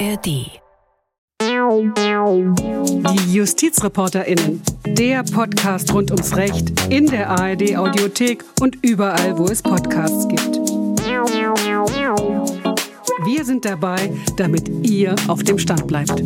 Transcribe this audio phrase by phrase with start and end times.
[0.00, 0.26] ARD.
[3.12, 4.60] Die JustizreporterInnen.
[4.86, 10.56] Der Podcast rund ums Recht in der ARD Audiothek und überall, wo es Podcasts gibt.
[13.24, 16.20] Wir sind dabei, damit ihr auf dem Stand bleibt.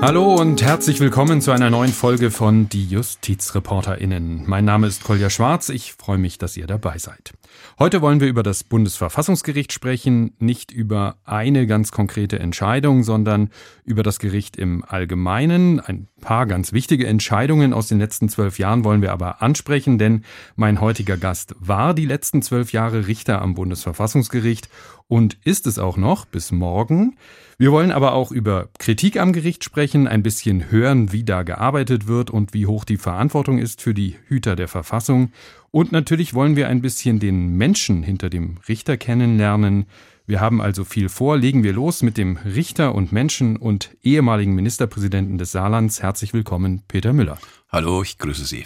[0.00, 4.44] Hallo und herzlich willkommen zu einer neuen Folge von Die JustizreporterInnen.
[4.46, 5.68] Mein Name ist Kolja Schwarz.
[5.68, 7.32] Ich freue mich, dass ihr dabei seid.
[7.78, 13.50] Heute wollen wir über das Bundesverfassungsgericht sprechen, nicht über eine ganz konkrete Entscheidung, sondern
[13.84, 15.80] über das Gericht im Allgemeinen.
[15.80, 20.24] Ein paar ganz wichtige Entscheidungen aus den letzten zwölf Jahren wollen wir aber ansprechen, denn
[20.56, 24.70] mein heutiger Gast war die letzten zwölf Jahre Richter am Bundesverfassungsgericht
[25.06, 27.16] und ist es auch noch bis morgen.
[27.58, 32.06] Wir wollen aber auch über Kritik am Gericht sprechen, ein bisschen hören, wie da gearbeitet
[32.08, 35.30] wird und wie hoch die Verantwortung ist für die Hüter der Verfassung.
[35.70, 39.86] Und natürlich wollen wir ein bisschen den Menschen hinter dem Richter kennenlernen.
[40.26, 41.36] Wir haben also viel vor.
[41.36, 46.02] Legen wir los mit dem Richter und Menschen und ehemaligen Ministerpräsidenten des Saarlands.
[46.02, 47.38] Herzlich willkommen, Peter Müller.
[47.68, 48.64] Hallo, ich grüße Sie.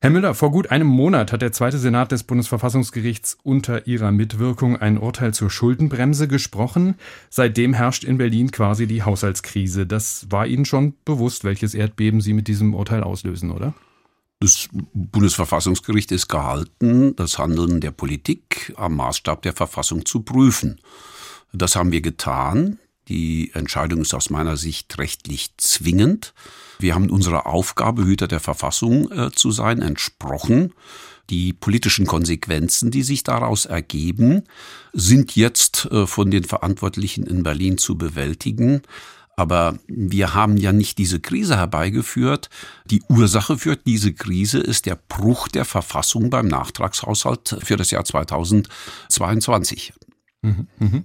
[0.00, 4.76] Herr Müller, vor gut einem Monat hat der zweite Senat des Bundesverfassungsgerichts unter Ihrer Mitwirkung
[4.76, 6.94] ein Urteil zur Schuldenbremse gesprochen.
[7.28, 9.86] Seitdem herrscht in Berlin quasi die Haushaltskrise.
[9.86, 13.74] Das war Ihnen schon bewusst, welches Erdbeben Sie mit diesem Urteil auslösen, oder?
[14.40, 20.80] Das Bundesverfassungsgericht ist gehalten, das Handeln der Politik am Maßstab der Verfassung zu prüfen.
[21.52, 22.78] Das haben wir getan.
[23.08, 26.34] Die Entscheidung ist aus meiner Sicht rechtlich zwingend.
[26.78, 30.72] Wir haben unserer Aufgabe, Hüter der Verfassung äh, zu sein, entsprochen.
[31.30, 34.44] Die politischen Konsequenzen, die sich daraus ergeben,
[34.92, 38.82] sind jetzt äh, von den Verantwortlichen in Berlin zu bewältigen.
[39.38, 42.50] Aber wir haben ja nicht diese Krise herbeigeführt.
[42.86, 48.04] Die Ursache für diese Krise ist der Bruch der Verfassung beim Nachtragshaushalt für das Jahr
[48.04, 49.92] 2022.
[50.42, 51.02] Mhm, mhm.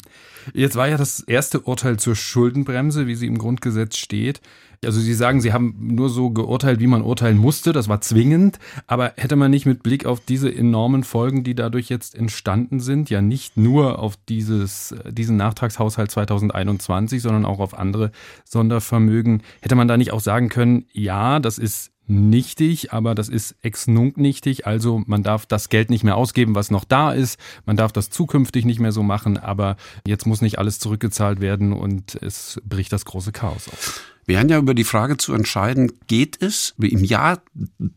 [0.54, 4.42] Jetzt war ja das erste Urteil zur Schuldenbremse, wie sie im Grundgesetz steht.
[4.86, 8.60] Also Sie sagen, Sie haben nur so geurteilt, wie man urteilen musste, das war zwingend,
[8.86, 13.10] aber hätte man nicht mit Blick auf diese enormen Folgen, die dadurch jetzt entstanden sind,
[13.10, 18.12] ja nicht nur auf dieses, diesen Nachtragshaushalt 2021, sondern auch auf andere
[18.44, 23.56] Sondervermögen, hätte man da nicht auch sagen können, ja, das ist nichtig, aber das ist
[23.62, 24.68] ex nunc nichtig.
[24.68, 27.40] Also man darf das Geld nicht mehr ausgeben, was noch da ist.
[27.66, 31.74] Man darf das zukünftig nicht mehr so machen, aber jetzt muss nicht alles zurückgezahlt werden
[31.74, 34.13] und es bricht das große Chaos auf.
[34.26, 37.42] Wir haben ja über die Frage zu entscheiden, geht es im Jahr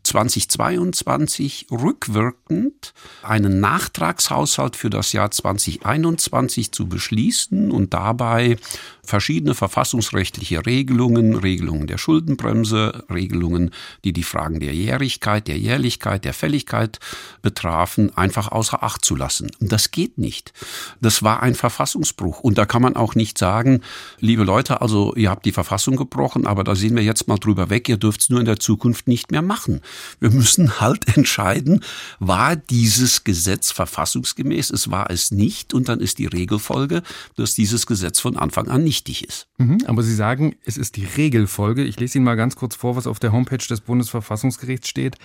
[0.03, 2.93] 2022 rückwirkend
[3.23, 8.57] einen Nachtragshaushalt für das Jahr 2021 zu beschließen und dabei
[9.03, 13.71] verschiedene verfassungsrechtliche Regelungen, Regelungen der Schuldenbremse, Regelungen,
[14.03, 16.99] die die Fragen der Jährigkeit, der Jährlichkeit, der Fälligkeit
[17.41, 19.49] betrafen, einfach außer Acht zu lassen.
[19.61, 20.51] Und das geht nicht.
[20.99, 22.41] Das war ein Verfassungsbruch.
[22.41, 23.81] Und da kann man auch nicht sagen,
[24.19, 27.69] liebe Leute, also ihr habt die Verfassung gebrochen, aber da sehen wir jetzt mal drüber
[27.69, 29.81] weg, ihr dürft es nur in der Zukunft nicht mehr machen.
[30.19, 31.83] Wir müssen halt entscheiden,
[32.19, 37.03] war dieses Gesetz verfassungsgemäß, es war es nicht, und dann ist die Regelfolge,
[37.35, 39.47] dass dieses Gesetz von Anfang an nicht wichtig ist.
[39.57, 41.83] Mhm, aber Sie sagen, es ist die Regelfolge.
[41.83, 45.17] Ich lese Ihnen mal ganz kurz vor, was auf der Homepage des Bundesverfassungsgerichts steht.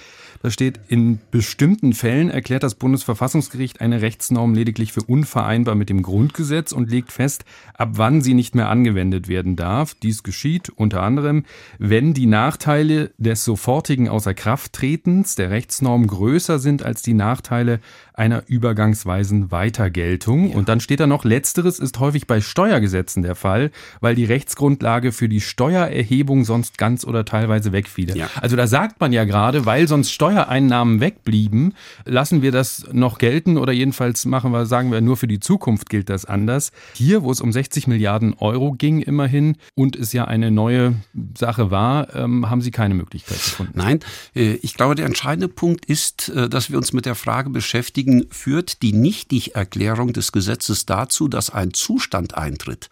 [0.42, 6.02] Da steht, in bestimmten Fällen erklärt das Bundesverfassungsgericht eine Rechtsnorm lediglich für unvereinbar mit dem
[6.02, 7.44] Grundgesetz und legt fest,
[7.74, 9.94] ab wann sie nicht mehr angewendet werden darf.
[9.94, 11.44] Dies geschieht unter anderem,
[11.78, 17.80] wenn die Nachteile des sofortigen Außerkrafttretens der Rechtsnorm größer sind als die Nachteile
[18.14, 20.50] einer übergangsweisen Weitergeltung.
[20.50, 20.56] Ja.
[20.56, 25.12] Und dann steht da noch, letzteres ist häufig bei Steuergesetzen der Fall, weil die Rechtsgrundlage
[25.12, 28.16] für die Steuererhebung sonst ganz oder teilweise wegfiele.
[28.16, 28.28] Ja.
[28.40, 31.74] Also da sagt man ja gerade, weil sonst Steuereinnahmen wegblieben,
[32.04, 35.88] lassen wir das noch gelten oder jedenfalls machen wir, sagen wir, nur für die Zukunft
[35.88, 36.72] gilt das anders.
[36.94, 40.94] Hier, wo es um 60 Milliarden Euro ging immerhin und es ja eine neue
[41.36, 43.72] Sache war, ähm, haben Sie keine Möglichkeit gefunden.
[43.74, 44.00] Nein,
[44.34, 48.01] äh, ich glaube, der entscheidende Punkt ist, äh, dass wir uns mit der Frage beschäftigen,
[48.02, 52.88] beschäftigen, führt die Nichtigerklärung des Gesetzes dazu, dass ein Zustand eintritt,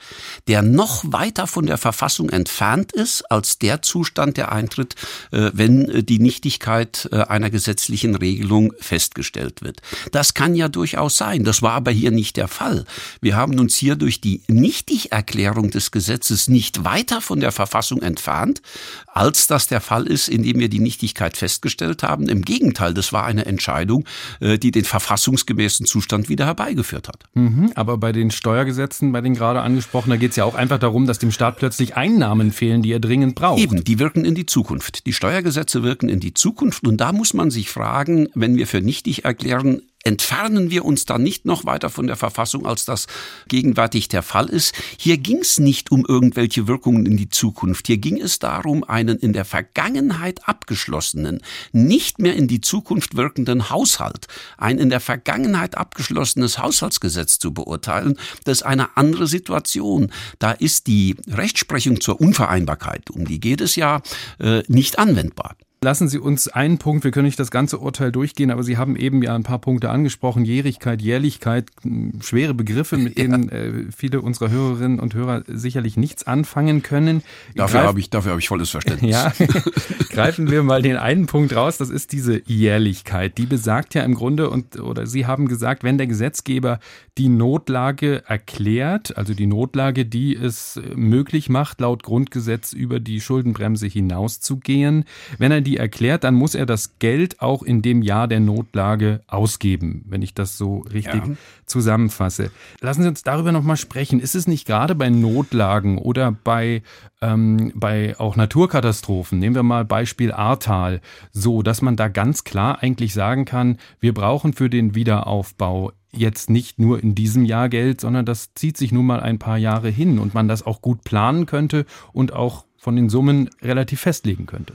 [0.49, 4.95] der noch weiter von der Verfassung entfernt ist als der Zustand, der eintritt,
[5.33, 9.81] äh, wenn äh, die Nichtigkeit äh, einer gesetzlichen Regelung festgestellt wird.
[10.13, 11.45] Das kann ja durchaus sein.
[11.45, 12.85] Das war aber hier nicht der Fall.
[13.21, 18.63] Wir haben uns hier durch die Nichtigerklärung des Gesetzes nicht weiter von der Verfassung entfernt,
[19.07, 22.29] als das der Fall ist, indem wir die Nichtigkeit festgestellt haben.
[22.29, 24.05] Im Gegenteil, das war eine Entscheidung,
[24.41, 27.25] die den verfassungsgemäßen Zustand wieder herbeigeführt hat.
[27.35, 30.79] Mhm, aber bei den Steuergesetzen, bei den gerade angesprochenen, da geht es ja auch einfach
[30.79, 33.61] darum, dass dem Staat plötzlich Einnahmen fehlen, die er dringend braucht.
[33.61, 35.07] Eben, die wirken in die Zukunft.
[35.07, 38.81] Die Steuergesetze wirken in die Zukunft und da muss man sich fragen, wenn wir für
[38.81, 43.07] nichtig erklären, entfernen wir uns dann nicht noch weiter von der Verfassung, als das
[43.49, 44.75] gegenwärtig der Fall ist.
[44.99, 47.87] Hier ging es nicht um irgendwelche Wirkungen in die Zukunft.
[47.87, 51.41] Hier ging es darum, einen in der Vergangenheit abgeschlossenen,
[51.73, 54.27] nicht mehr in die Zukunft wirkenden Haushalt,
[54.57, 58.19] ein in der Vergangenheit abgeschlossenes Haushaltsgesetz zu beurteilen.
[58.45, 60.13] Das ist eine andere Situation.
[60.39, 64.03] Da ist die Rechtsprechung zur Unvereinbarkeit, um die geht es ja,
[64.39, 65.57] äh, nicht anwendbar.
[65.83, 68.97] Lassen Sie uns einen Punkt, wir können nicht das ganze Urteil durchgehen, aber Sie haben
[68.97, 70.45] eben ja ein paar Punkte angesprochen.
[70.45, 73.57] Jährigkeit, Jährlichkeit, hm, schwere Begriffe, mit denen ja.
[73.57, 77.23] äh, viele unserer Hörerinnen und Hörer sicherlich nichts anfangen können.
[77.55, 79.11] Dafür habe ich, dafür habe ich volles Verständnis.
[79.11, 79.33] Ja,
[80.11, 83.39] greifen wir mal den einen Punkt raus, das ist diese Jährlichkeit.
[83.39, 86.79] Die besagt ja im Grunde, und oder Sie haben gesagt, wenn der Gesetzgeber
[87.21, 93.87] die Notlage erklärt, also die Notlage, die es möglich macht, laut Grundgesetz über die Schuldenbremse
[93.87, 95.05] hinauszugehen,
[95.39, 98.41] wenn er die die erklärt, dann muss er das Geld auch in dem Jahr der
[98.41, 101.35] Notlage ausgeben, wenn ich das so richtig ja.
[101.65, 102.51] zusammenfasse.
[102.81, 104.19] Lassen Sie uns darüber nochmal sprechen.
[104.19, 106.83] Ist es nicht gerade bei Notlagen oder bei,
[107.23, 111.01] ähm, bei auch Naturkatastrophen, nehmen wir mal Beispiel Ahrtal,
[111.31, 116.51] so, dass man da ganz klar eigentlich sagen kann, wir brauchen für den Wiederaufbau jetzt
[116.51, 119.89] nicht nur in diesem Jahr Geld, sondern das zieht sich nun mal ein paar Jahre
[119.89, 124.47] hin und man das auch gut planen könnte und auch von den Summen relativ festlegen
[124.47, 124.75] könnte.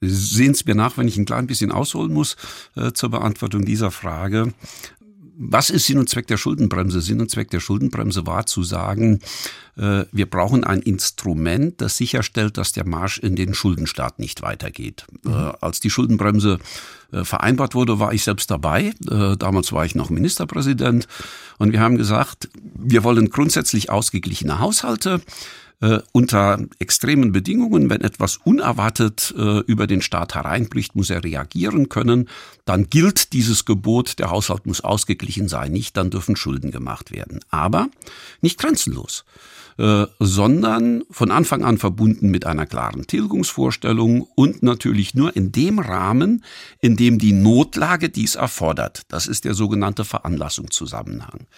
[0.00, 2.36] Sehen es mir nach, wenn ich ein klein bisschen ausholen muss
[2.76, 4.52] äh, zur Beantwortung dieser Frage.
[5.36, 7.00] Was ist Sinn und Zweck der Schuldenbremse?
[7.00, 9.20] Sinn und Zweck der Schuldenbremse war zu sagen,
[9.76, 15.06] äh, wir brauchen ein Instrument, das sicherstellt, dass der Marsch in den Schuldenstaat nicht weitergeht.
[15.22, 15.32] Mhm.
[15.32, 16.58] Äh, als die Schuldenbremse
[17.12, 18.94] äh, vereinbart wurde, war ich selbst dabei.
[19.10, 21.08] Äh, damals war ich noch Ministerpräsident.
[21.58, 25.20] Und wir haben gesagt, wir wollen grundsätzlich ausgeglichene Haushalte
[25.84, 31.90] äh, unter extremen Bedingungen, wenn etwas unerwartet äh, über den Staat hereinbricht, muss er reagieren
[31.90, 32.30] können.
[32.64, 37.40] Dann gilt dieses Gebot, der Haushalt muss ausgeglichen sein, nicht, dann dürfen Schulden gemacht werden.
[37.50, 37.88] Aber
[38.40, 39.26] nicht grenzenlos.
[39.76, 45.80] Äh, sondern von Anfang an verbunden mit einer klaren Tilgungsvorstellung und natürlich nur in dem
[45.80, 46.44] Rahmen,
[46.80, 49.02] in dem die Notlage dies erfordert.
[49.08, 51.48] Das ist der sogenannte Veranlassungszusammenhang.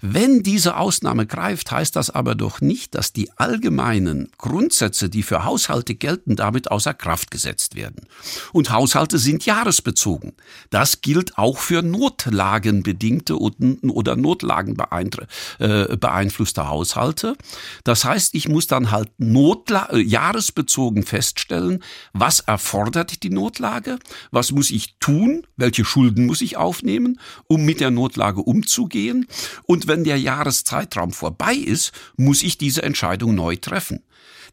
[0.00, 5.44] Wenn diese Ausnahme greift, heißt das aber doch nicht, dass die allgemeinen Grundsätze, die für
[5.44, 8.06] Haushalte gelten, damit außer Kraft gesetzt werden.
[8.54, 10.32] Und Haushalte sind jahresbezogen.
[10.70, 17.36] Das gilt auch für notlagenbedingte oder notlagenbeeinflusste Haushalte.
[17.84, 21.82] Das heißt, ich muss dann halt Notla äh, jahresbezogen feststellen,
[22.12, 23.98] was erfordert die Notlage,
[24.30, 29.26] was muss ich tun, welche Schulden muss ich aufnehmen, um mit der Notlage umzugehen.
[29.64, 34.02] Und wenn der Jahreszeitraum vorbei ist, muss ich diese Entscheidung neu treffen.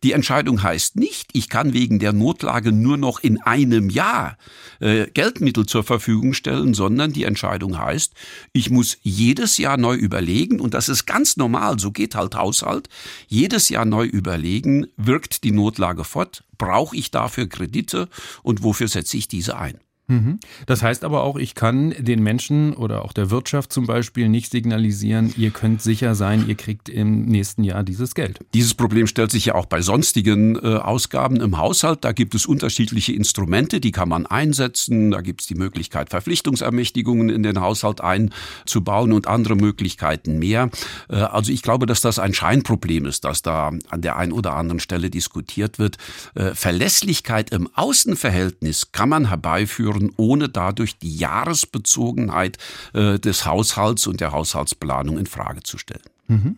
[0.04, 4.38] Die Entscheidung heißt nicht, ich kann wegen der Notlage nur noch in einem Jahr
[4.80, 8.14] äh, Geldmittel zur Verfügung stellen, sondern die Entscheidung heißt,
[8.54, 12.90] ich muss jedes Jahr neu überlegen, und das ist ganz normal, so geht halt Haushalt,
[13.28, 18.10] jedes Jahr neu überlegen, wirkt die Notlage fort, brauche ich dafür Kredite
[18.44, 19.80] und wofür setze ich diese ein.
[20.09, 20.39] Mhm.
[20.68, 24.51] Das heißt aber auch, ich kann den Menschen oder auch der Wirtschaft zum Beispiel nicht
[24.51, 28.39] signalisieren, ihr könnt sicher sein, ihr kriegt im nächsten Jahr dieses Geld.
[28.54, 32.06] Dieses Problem stellt sich ja auch bei sonstigen äh, Ausgaben im Haushalt.
[32.06, 35.12] Da gibt es unterschiedliche Instrumente, die kann man einsetzen.
[35.12, 40.70] Da gibt es die Möglichkeit, Verpflichtungsermächtigungen in den Haushalt einzubauen und andere Möglichkeiten mehr.
[41.10, 44.55] Äh, also ich glaube, dass das ein Scheinproblem ist, das da an der einen oder
[44.55, 45.98] anderen Stelle diskutiert wird.
[46.34, 52.58] Äh, Verlässlichkeit im Außenverhältnis kann man herbeiführen führen, ohne dadurch die Jahresbezogenheit
[52.94, 56.04] äh, des Haushalts und der Haushaltsplanung in Frage zu stellen.
[56.27, 56.58] Mhm.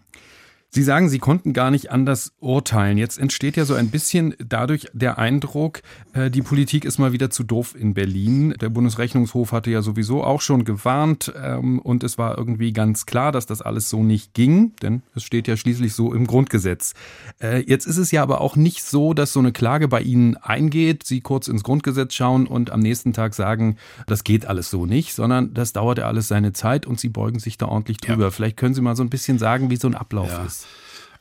[0.72, 3.00] Sie sagen, Sie konnten gar nicht anders urteilen.
[3.00, 5.82] Jetzt entsteht ja so ein bisschen dadurch der Eindruck,
[6.14, 8.54] äh, die Politik ist mal wieder zu doof in Berlin.
[8.62, 13.32] Der Bundesrechnungshof hatte ja sowieso auch schon gewarnt ähm, und es war irgendwie ganz klar,
[13.32, 16.94] dass das alles so nicht ging, denn es steht ja schließlich so im Grundgesetz.
[17.42, 20.38] Äh, jetzt ist es ja aber auch nicht so, dass so eine Klage bei Ihnen
[20.38, 24.86] eingeht, Sie kurz ins Grundgesetz schauen und am nächsten Tag sagen, das geht alles so
[24.86, 28.26] nicht, sondern das dauert ja alles seine Zeit und Sie beugen sich da ordentlich drüber.
[28.26, 28.32] Ja.
[28.32, 30.44] Vielleicht können Sie mal so ein bisschen sagen, wie so ein Ablauf ja.
[30.44, 30.59] ist.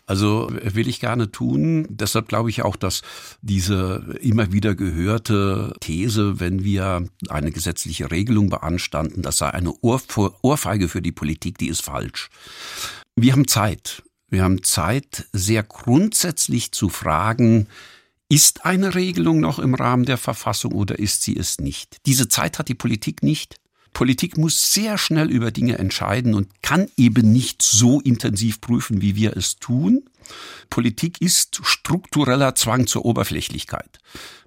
[0.09, 1.87] Also will ich gerne tun.
[1.91, 3.03] Deshalb glaube ich auch, dass
[3.43, 10.89] diese immer wieder gehörte These, wenn wir eine gesetzliche Regelung beanstanden, das sei eine Ohrfeige
[10.89, 12.31] für die Politik, die ist falsch.
[13.17, 14.03] Wir haben Zeit.
[14.31, 17.67] Wir haben Zeit, sehr grundsätzlich zu fragen,
[18.31, 21.99] ist eine Regelung noch im Rahmen der Verfassung oder ist sie es nicht?
[22.07, 23.57] Diese Zeit hat die Politik nicht.
[23.99, 29.17] Politik muss sehr schnell über Dinge entscheiden und kann eben nicht so intensiv prüfen, wie
[29.17, 30.05] wir es tun.
[30.71, 33.99] Politik ist struktureller Zwang zur Oberflächlichkeit.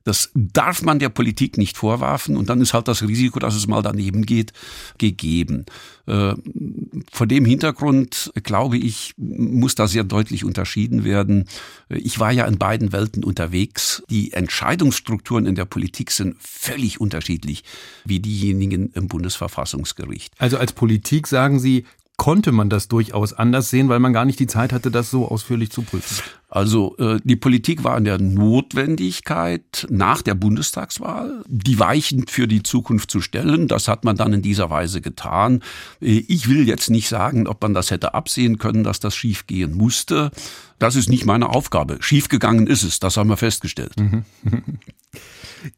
[0.04, 3.68] Das darf man der Politik nicht vorwerfen und dann ist halt das Risiko, dass es
[3.68, 4.52] mal daneben geht,
[4.98, 5.66] gegeben.
[6.08, 6.34] Äh,
[7.12, 11.48] vor dem Hintergrund, glaube ich, muss da sehr deutlich unterschieden werden.
[11.90, 14.02] Ich war ja in beiden Welten unterwegs.
[14.10, 17.64] Die Entscheidungsstrukturen in der Politik sind völlig unterschiedlich
[18.04, 20.34] wie diejenigen im Bundesverfassungsgericht.
[20.40, 21.86] Also als Politik sagen Sie,
[22.22, 25.28] konnte man das durchaus anders sehen, weil man gar nicht die Zeit hatte, das so
[25.28, 26.22] ausführlich zu prüfen.
[26.50, 32.62] Also äh, die Politik war in der Notwendigkeit nach der Bundestagswahl, die Weichen für die
[32.62, 33.68] Zukunft zu stellen.
[33.68, 35.64] Das hat man dann in dieser Weise getan.
[36.00, 39.74] Äh, ich will jetzt nicht sagen, ob man das hätte absehen können, dass das schiefgehen
[39.74, 40.30] musste.
[40.78, 41.98] Das ist nicht meine Aufgabe.
[42.02, 43.96] Schiefgegangen ist es, das haben wir festgestellt.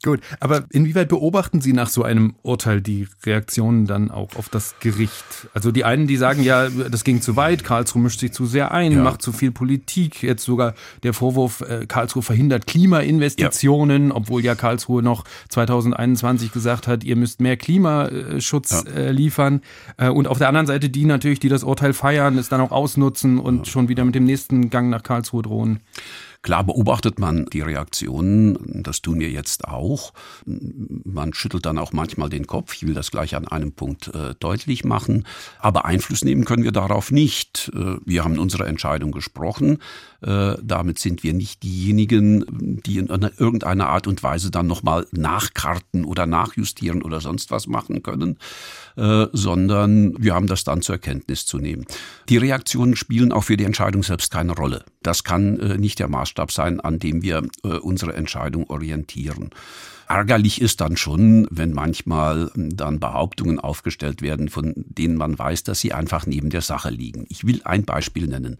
[0.04, 4.75] Gut, aber inwieweit beobachten Sie nach so einem Urteil die Reaktionen dann auch auf das
[4.80, 5.48] Gericht?
[5.54, 8.72] Also die einen, die sagen ja, das ging zu weit, Karlsruhe mischt sich zu sehr
[8.72, 9.04] ein, ja.
[9.04, 10.24] macht zu viel Politik.
[10.24, 10.74] Jetzt sogar
[11.04, 14.16] der Vorwurf, äh, Karlsruhe verhindert Klimainvestitionen, ja.
[14.16, 18.92] obwohl ja Karlsruhe noch 2021 gesagt hat, ihr müsst mehr Klimaschutz ja.
[18.92, 19.62] Äh, liefern.
[19.98, 22.72] Äh, und auf der anderen Seite die natürlich, die das Urteil feiern, es dann auch
[22.72, 25.80] ausnutzen und schon wieder mit dem nächsten Gang nach Karlsruhe drohen.
[26.44, 30.14] Klar beobachtet man die Reaktionen, das tun wir jetzt auch.
[30.46, 32.76] Man schüttelt dann auch manchmal den Kopf.
[32.76, 35.26] Ich will das gleich an einem Punkt äh, deutlich machen.
[35.60, 37.72] Aber Einfluss nehmen können wir darauf nicht.
[37.74, 39.80] Äh, wir haben unsere Entscheidung gesprochen.
[40.24, 46.06] Äh, damit sind wir nicht diejenigen, die in irgendeiner Art und Weise dann nochmal nachkarten
[46.06, 48.38] oder nachjustieren oder sonst was machen können,
[48.96, 51.86] äh, sondern wir haben das dann zur Kenntnis zu nehmen.
[52.30, 54.86] Die Reaktionen spielen auch für die Entscheidung selbst keine Rolle.
[55.01, 57.44] Das kann äh, nicht der Maßstab sein, an dem wir
[57.82, 59.50] unsere Entscheidung orientieren.
[60.08, 65.80] Ärgerlich ist dann schon, wenn manchmal dann Behauptungen aufgestellt werden, von denen man weiß, dass
[65.80, 67.26] sie einfach neben der Sache liegen.
[67.30, 68.58] Ich will ein Beispiel nennen.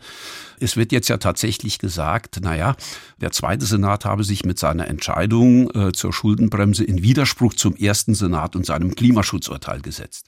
[0.60, 2.76] Es wird jetzt ja tatsächlich gesagt, naja,
[3.20, 8.16] der zweite Senat habe sich mit seiner Entscheidung äh, zur Schuldenbremse in Widerspruch zum ersten
[8.16, 10.28] Senat und seinem Klimaschutzurteil gesetzt.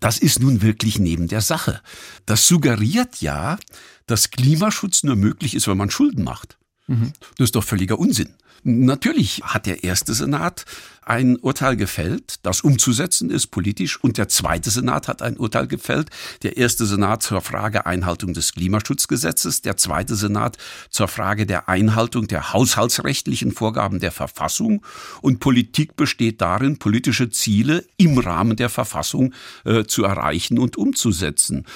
[0.00, 1.80] Das ist nun wirklich neben der Sache.
[2.26, 3.58] Das suggeriert ja,
[4.06, 6.58] dass Klimaschutz nur möglich ist, wenn man Schulden macht.
[6.86, 7.12] Mhm.
[7.36, 8.34] Das ist doch völliger Unsinn.
[8.66, 10.64] Natürlich hat der erste Senat
[11.02, 16.08] ein Urteil gefällt, das umzusetzen ist politisch, und der zweite Senat hat ein Urteil gefällt.
[16.42, 20.56] Der erste Senat zur Frage Einhaltung des Klimaschutzgesetzes, der zweite Senat
[20.88, 24.82] zur Frage der Einhaltung der haushaltsrechtlichen Vorgaben der Verfassung.
[25.20, 29.34] Und Politik besteht darin, politische Ziele im Rahmen der Verfassung
[29.66, 31.66] äh, zu erreichen und umzusetzen.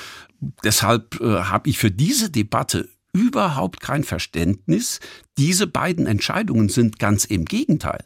[0.64, 5.00] Deshalb äh, habe ich für diese Debatte überhaupt kein Verständnis.
[5.36, 8.04] Diese beiden Entscheidungen sind ganz im Gegenteil.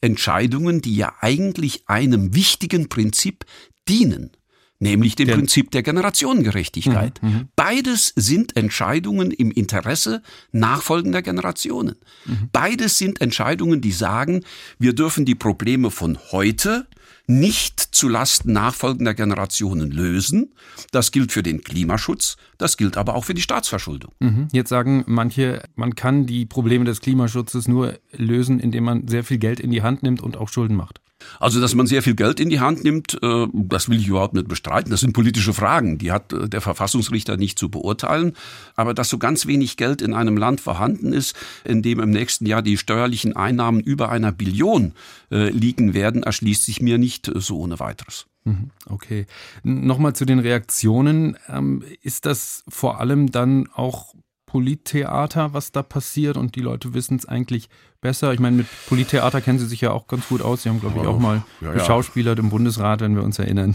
[0.00, 3.44] Entscheidungen, die ja eigentlich einem wichtigen Prinzip
[3.88, 4.30] dienen,
[4.78, 7.22] nämlich dem Prinzip der Generationengerechtigkeit.
[7.22, 11.96] Mhm, mhm, Beides sind Entscheidungen im Interesse nachfolgender Generationen.
[12.26, 12.48] Mhm.
[12.52, 14.44] Beides sind Entscheidungen, die sagen,
[14.78, 16.86] wir dürfen die Probleme von heute
[17.26, 20.54] nicht zu Lasten nachfolgender Generationen lösen.
[20.90, 24.12] Das gilt für den Klimaschutz, das gilt aber auch für die Staatsverschuldung.
[24.20, 24.48] Mhm.
[24.52, 29.38] Jetzt sagen manche, man kann die Probleme des Klimaschutzes nur lösen, indem man sehr viel
[29.38, 31.00] Geld in die Hand nimmt und auch Schulden macht.
[31.40, 34.34] Also, dass man sehr viel Geld in die Hand nimmt, äh, das will ich überhaupt
[34.34, 34.90] nicht bestreiten.
[34.90, 38.34] Das sind politische Fragen, die hat äh, der Verfassungsrichter nicht zu beurteilen.
[38.76, 42.46] Aber dass so ganz wenig Geld in einem Land vorhanden ist, in dem im nächsten
[42.46, 44.92] Jahr die steuerlichen Einnahmen über einer Billion
[45.30, 48.26] äh, liegen werden, erschließt sich mir nicht so ohne weiteres.
[48.44, 49.26] Mhm, okay.
[49.62, 51.36] Nochmal zu den Reaktionen.
[51.48, 54.14] Ähm, ist das vor allem dann auch
[54.52, 57.70] Polittheater, was da passiert und die Leute wissen es eigentlich
[58.02, 58.34] besser.
[58.34, 60.62] Ich meine, mit Polittheater kennen sie sich ja auch ganz gut aus.
[60.62, 63.74] Sie haben, glaube ich, auch mal ja, geschauspielert im Bundesrat, wenn wir uns erinnern.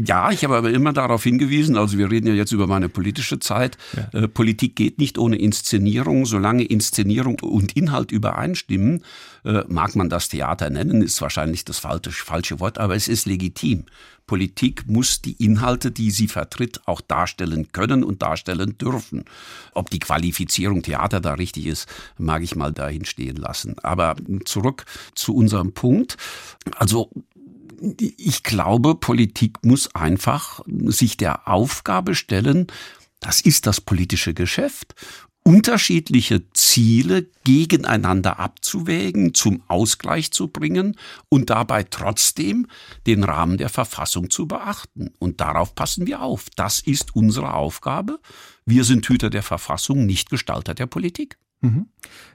[0.00, 3.40] Ja, ich habe aber immer darauf hingewiesen, also wir reden ja jetzt über meine politische
[3.40, 4.20] Zeit, ja.
[4.20, 6.24] äh, Politik geht nicht ohne Inszenierung.
[6.24, 9.02] Solange Inszenierung und Inhalt übereinstimmen,
[9.44, 13.26] äh, mag man das Theater nennen, ist wahrscheinlich das falsche, falsche Wort, aber es ist
[13.26, 13.86] legitim.
[14.28, 19.24] Politik muss die Inhalte, die sie vertritt, auch darstellen können und darstellen dürfen.
[19.74, 21.88] Ob die Qualifizierung Theater da richtig ist,
[22.18, 23.76] mag ich mal dahin stehen lassen.
[23.82, 24.14] Aber
[24.44, 26.18] zurück zu unserem Punkt.
[26.76, 27.10] Also
[27.98, 32.66] ich glaube, Politik muss einfach sich der Aufgabe stellen,
[33.20, 34.94] das ist das politische Geschäft
[35.48, 40.94] unterschiedliche Ziele gegeneinander abzuwägen, zum Ausgleich zu bringen
[41.30, 42.66] und dabei trotzdem
[43.06, 45.10] den Rahmen der Verfassung zu beachten.
[45.18, 46.48] Und darauf passen wir auf.
[46.56, 48.20] Das ist unsere Aufgabe.
[48.66, 51.38] Wir sind Hüter der Verfassung, nicht Gestalter der Politik.
[51.60, 51.86] Mhm.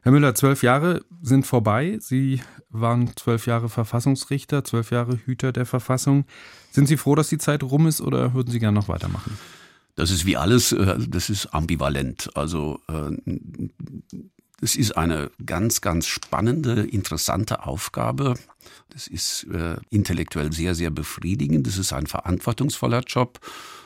[0.02, 1.98] Herr Müller, zwölf Jahre sind vorbei.
[2.02, 6.26] Sie waren zwölf Jahre Verfassungsrichter, zwölf Jahre Hüter der Verfassung.
[6.72, 9.38] Sind Sie froh, dass die Zeit rum ist oder würden Sie gerne noch weitermachen?
[9.96, 12.32] Das ist wie alles, äh, das ist ambivalent.
[12.36, 13.12] Also äh,
[14.62, 18.36] es ist eine ganz, ganz spannende, interessante Aufgabe.
[18.90, 21.68] Das ist äh, intellektuell sehr, sehr befriedigend.
[21.68, 23.40] Das ist ein verantwortungsvoller Job.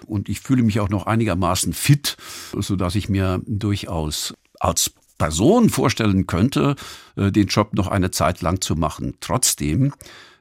[0.06, 2.16] Und ich fühle mich auch noch einigermaßen fit,
[2.54, 6.76] sodass ich mir durchaus als Person vorstellen könnte,
[7.16, 9.16] den Job noch eine Zeit lang zu machen.
[9.20, 9.94] Trotzdem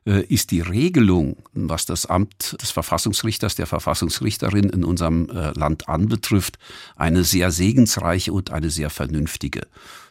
[0.06, 5.88] äh, ist die Regelung, was das Amt des Verfassungsrichters, der Verfassungsrichterin in unserem äh, Land
[5.88, 6.58] anbetrifft,
[6.94, 9.66] eine sehr segensreiche und eine sehr vernünftige.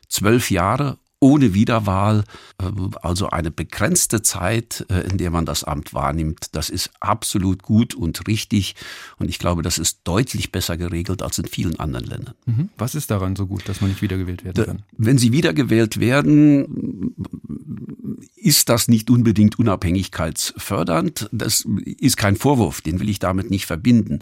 [0.10, 2.24] Zwölf Jahre ohne Wiederwahl,
[2.60, 2.65] äh,
[3.01, 6.50] also eine begrenzte Zeit, äh, in der man das Amt wahrnimmt.
[6.51, 8.75] Das ist absolut gut und richtig.
[9.17, 12.36] Und ich glaube, das ist deutlich besser geregelt als in vielen anderen Ländern.
[12.46, 12.70] Mhm.
[12.77, 14.84] Was ist daran so gut, dass man nicht wiedergewählt werden kann?
[14.96, 17.15] Wenn Sie wiedergewählt werden,
[18.36, 21.27] ist das nicht unbedingt unabhängigkeitsfördernd.
[21.32, 21.67] Das
[22.00, 24.20] ist kein Vorwurf, den will ich damit nicht verbinden.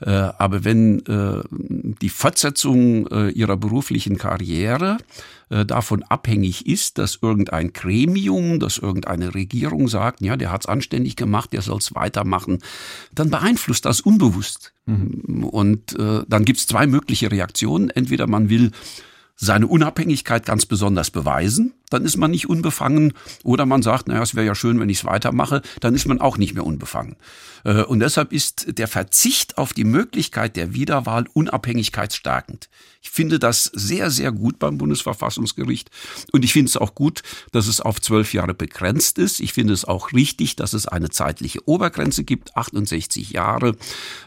[0.00, 1.02] Äh, aber wenn
[2.02, 4.98] die Fortsetzung Ihrer beruflichen Karriere
[5.50, 11.52] davon abhängig ist, dass irgendein Gremium, dass irgendeine Regierung sagt, ja, der hat's anständig gemacht,
[11.52, 12.58] der soll's weitermachen,
[13.12, 14.72] dann beeinflusst das unbewusst.
[14.86, 15.44] Mhm.
[15.44, 17.90] Und äh, dann gibt's zwei mögliche Reaktionen.
[17.90, 18.70] Entweder man will
[19.42, 23.14] seine Unabhängigkeit ganz besonders beweisen, dann ist man nicht unbefangen.
[23.42, 26.20] Oder man sagt, naja, es wäre ja schön, wenn ich es weitermache, dann ist man
[26.20, 27.16] auch nicht mehr unbefangen.
[27.64, 32.68] Äh, und deshalb ist der Verzicht auf die Möglichkeit der Wiederwahl unabhängigkeitsstärkend.
[33.02, 35.90] Ich finde das sehr, sehr gut beim Bundesverfassungsgericht.
[36.32, 39.40] Und ich finde es auch gut, dass es auf zwölf Jahre begrenzt ist.
[39.40, 43.76] Ich finde es auch richtig, dass es eine zeitliche Obergrenze gibt, 68 Jahre.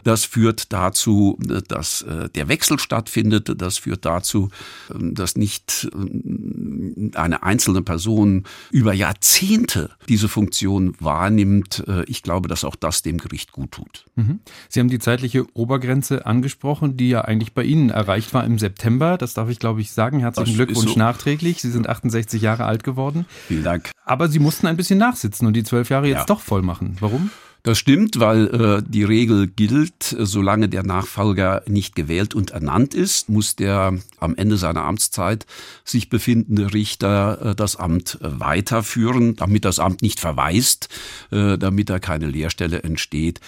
[0.02, 1.38] Das führt dazu,
[1.68, 3.52] dass äh, der Wechsel stattfindet.
[3.56, 4.48] Das führt dazu,
[4.92, 11.84] ähm, dass nicht ähm, eine einzelne Person über Jahrzehnte diese Funktion wahrnimmt.
[11.86, 14.04] Äh, ich glaube, dass auch das dem Gericht gut tut.
[14.16, 14.40] Mhm.
[14.68, 19.18] Sie haben die zeitliche Obergrenze angesprochen, die ja eigentlich bei Ihnen erreicht war im September.
[19.18, 20.20] Das darf ich, glaube ich, sagen.
[20.20, 20.98] Herzlichen das Glückwunsch so.
[20.98, 21.60] nachträglich.
[21.60, 23.26] Sie sind 68 Jahre alt geworden.
[23.46, 23.90] Vielen Dank.
[24.06, 26.24] Aber Sie mussten ein bisschen nachsitzen und die zwölf Jahre jetzt ja.
[26.24, 26.96] doch voll machen.
[27.00, 27.30] Warum?
[27.64, 33.30] Das stimmt, weil äh, die Regel gilt, solange der Nachfolger nicht gewählt und ernannt ist,
[33.30, 35.46] muss der am Ende seiner Amtszeit
[35.82, 40.90] sich befindende Richter äh, das Amt äh, weiterführen, damit das Amt nicht verweist,
[41.30, 43.40] äh, damit da keine Leerstelle entsteht.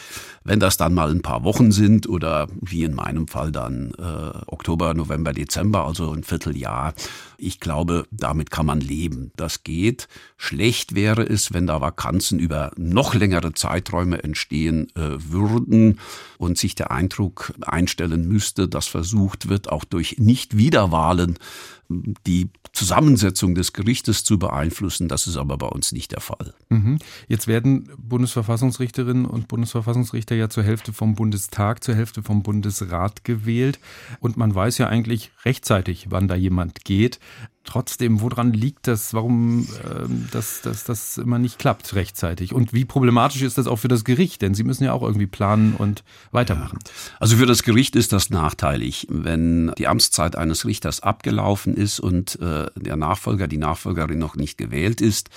[0.47, 4.39] Wenn das dann mal ein paar Wochen sind oder wie in meinem Fall dann äh,
[4.47, 6.95] Oktober, November, Dezember, also ein Vierteljahr,
[7.37, 9.33] ich glaube, damit kann man leben.
[9.35, 10.07] Das geht.
[10.37, 15.99] Schlecht wäre es, wenn da Vakanzen über noch längere Zeiträume entstehen äh, würden
[16.39, 21.39] und sich der Eindruck einstellen müsste, dass versucht wird, auch durch Nicht-Wiederwahlen
[21.89, 25.09] die Zusammensetzung des Gerichtes zu beeinflussen.
[25.09, 26.55] Das ist aber bei uns nicht der Fall.
[26.69, 26.99] Mhm.
[27.29, 33.79] Jetzt werden Bundesverfassungsrichterinnen und Bundesverfassungsrichter ja zur Hälfte vom Bundestag, zur Hälfte vom Bundesrat gewählt.
[34.21, 37.19] Und man weiß ja eigentlich rechtzeitig, wann da jemand geht.
[37.67, 39.13] Trotzdem, woran liegt das?
[39.13, 42.55] Warum ähm, das, das, das immer nicht klappt rechtzeitig?
[42.55, 44.41] Und wie problematisch ist das auch für das Gericht?
[44.41, 46.79] Denn Sie müssen ja auch irgendwie planen und weitermachen.
[46.85, 46.93] Ja.
[47.19, 49.09] Also für das Gericht ist das nachteilig.
[49.11, 54.59] Wenn die Amtszeit eines Richters abgelaufen ist und äh, der Nachfolger, die Nachfolgerin noch nicht
[54.59, 55.29] gewählt ist,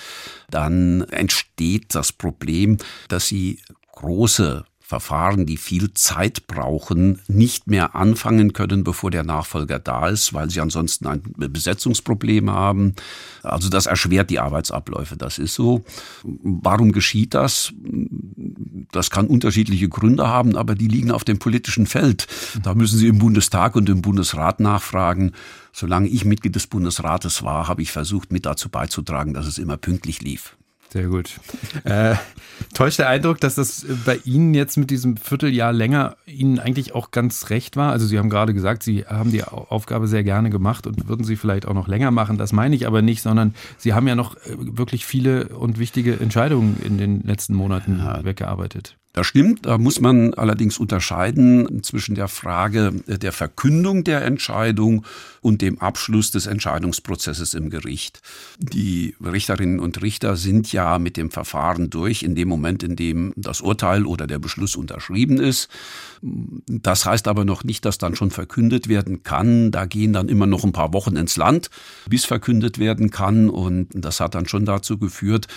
[0.52, 3.60] dann entsteht das Problem, dass sie
[3.94, 10.34] große Verfahren, die viel Zeit brauchen, nicht mehr anfangen können, bevor der Nachfolger da ist,
[10.34, 12.96] weil sie ansonsten ein Besetzungsproblem haben.
[13.44, 15.84] Also das erschwert die Arbeitsabläufe, das ist so.
[16.24, 17.72] Warum geschieht das?
[18.92, 22.26] Das kann unterschiedliche Gründe haben, aber die liegen auf dem politischen Feld.
[22.64, 25.34] Da müssen Sie im Bundestag und im Bundesrat nachfragen.
[25.72, 29.78] Solange ich Mitglied des Bundesrates war, habe ich versucht, mit dazu beizutragen, dass es immer
[29.78, 30.58] pünktlich lief.
[30.92, 31.40] Sehr gut.
[31.84, 32.16] Äh,
[32.74, 37.12] täuscht der Eindruck, dass das bei Ihnen jetzt mit diesem Vierteljahr länger Ihnen eigentlich auch
[37.12, 37.92] ganz recht war?
[37.92, 41.36] Also Sie haben gerade gesagt, Sie haben die Aufgabe sehr gerne gemacht und würden sie
[41.36, 42.40] vielleicht auch noch länger machen.
[42.40, 46.20] Das meine ich aber nicht, sondern Sie haben ja noch äh, wirklich viele und wichtige
[46.20, 48.24] Entscheidungen in den letzten Monaten ja.
[48.24, 48.98] weggearbeitet.
[49.14, 55.04] Das stimmt, da muss man allerdings unterscheiden zwischen der Frage der Verkündung der Entscheidung
[55.42, 58.22] und dem Abschluss des Entscheidungsprozesses im Gericht.
[58.60, 63.34] Die Richterinnen und Richter sind ja mit dem Verfahren durch in dem Moment, in dem
[63.36, 65.70] das Urteil oder der Beschluss unterschrieben ist.
[66.22, 69.72] Das heißt aber noch nicht, dass dann schon verkündet werden kann.
[69.72, 71.70] Da gehen dann immer noch ein paar Wochen ins Land,
[72.08, 73.50] bis verkündet werden kann.
[73.50, 75.48] Und das hat dann schon dazu geführt,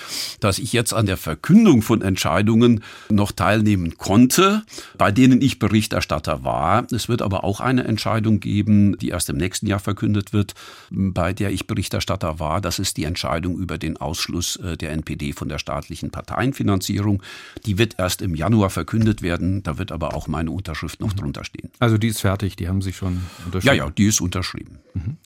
[0.40, 4.62] dass ich jetzt an der Verkündung von Entscheidungen noch teilnehmen konnte,
[4.96, 6.86] bei denen ich Berichterstatter war.
[6.92, 10.54] Es wird aber auch eine Entscheidung geben, die erst im nächsten Jahr verkündet wird,
[10.90, 12.60] bei der ich Berichterstatter war.
[12.60, 17.20] Das ist die Entscheidung über den Ausschluss äh, der NPD von der staatlichen Parteienfinanzierung.
[17.66, 19.64] Die wird erst im Januar verkündet werden.
[19.64, 21.18] Da wird aber auch meine Unterschrift noch mhm.
[21.18, 21.70] drunter stehen.
[21.80, 23.76] Also die ist fertig, die haben Sie schon unterschrieben?
[23.76, 24.78] Ja, ja, die ist unterschrieben.
[24.94, 25.16] Mhm.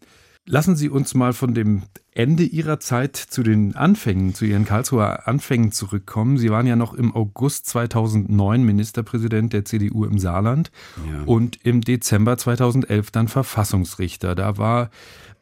[0.48, 1.82] Lassen Sie uns mal von dem
[2.12, 6.38] Ende Ihrer Zeit zu den Anfängen, zu Ihren Karlsruher Anfängen zurückkommen.
[6.38, 10.70] Sie waren ja noch im August 2009 Ministerpräsident der CDU im Saarland
[11.10, 11.24] ja.
[11.24, 14.36] und im Dezember 2011 dann Verfassungsrichter.
[14.36, 14.90] Da war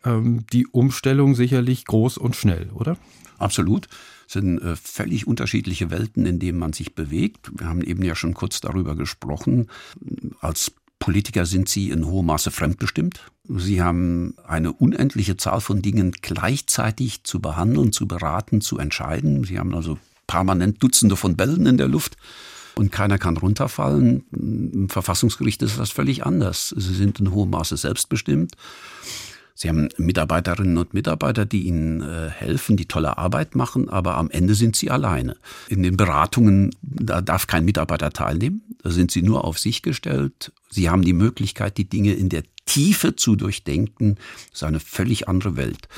[0.07, 2.97] ähm, die Umstellung sicherlich groß und schnell, oder?
[3.37, 3.89] Absolut
[4.27, 7.53] sind äh, völlig unterschiedliche Welten, in denen man sich bewegt.
[7.59, 9.69] Wir haben eben ja schon kurz darüber gesprochen.
[10.41, 10.73] Als
[11.05, 13.31] Politiker sind sie in hohem Maße fremdbestimmt.
[13.47, 19.45] Sie haben eine unendliche Zahl von Dingen gleichzeitig zu behandeln, zu beraten, zu entscheiden.
[19.45, 22.17] Sie haben also permanent Dutzende von Bällen in der Luft
[22.75, 24.25] und keiner kann runterfallen.
[24.33, 26.71] Im Verfassungsgericht ist das völlig anders.
[26.75, 28.53] Sie sind in hohem Maße selbstbestimmt.
[29.55, 34.31] Sie haben Mitarbeiterinnen und Mitarbeiter, die Ihnen äh, helfen, die tolle Arbeit machen, aber am
[34.31, 35.37] Ende sind Sie alleine.
[35.69, 40.51] In den Beratungen, da darf kein Mitarbeiter teilnehmen, da sind Sie nur auf sich gestellt.
[40.75, 44.17] Sie haben die Möglichkeit, die Dinge in der Tiefe zu durchdenken.
[44.51, 45.89] Das ist eine völlig andere Welt.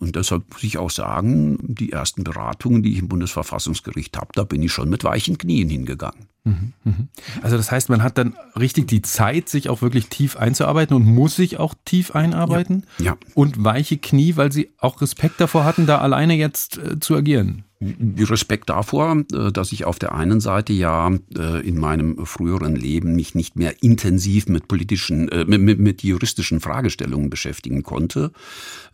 [0.00, 4.44] Und deshalb muss ich auch sagen, die ersten Beratungen, die ich im Bundesverfassungsgericht habe, da
[4.44, 6.26] bin ich schon mit weichen Knien hingegangen.
[6.44, 7.08] Mhm, mhm.
[7.42, 11.04] Also das heißt, man hat dann richtig die Zeit, sich auch wirklich tief einzuarbeiten und
[11.04, 12.86] muss sich auch tief einarbeiten.
[12.98, 13.04] Ja.
[13.04, 13.16] ja.
[13.34, 17.64] Und weiche Knie, weil sie auch Respekt davor hatten, da alleine jetzt äh, zu agieren.
[17.82, 23.16] Respekt davor, äh, dass ich auf der einen Seite ja äh, in meinem früheren Leben
[23.16, 28.32] mich nicht mehr intensiv mit politischen, äh, mit, mit juristischen Fragestellungen beschäftigen konnte.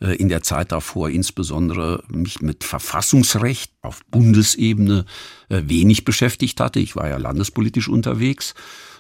[0.00, 5.04] In der Zeit davor insbesondere mich mit Verfassungsrecht auf Bundesebene
[5.48, 6.80] wenig beschäftigt hatte.
[6.80, 8.54] Ich war ja landespolitisch unterwegs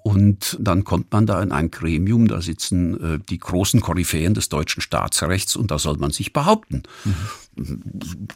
[0.06, 4.48] und dann kommt man da in ein Gremium, da sitzen äh, die großen Koryphäen des
[4.48, 6.84] deutschen Staatsrechts und da soll man sich behaupten.
[7.04, 7.82] Mhm.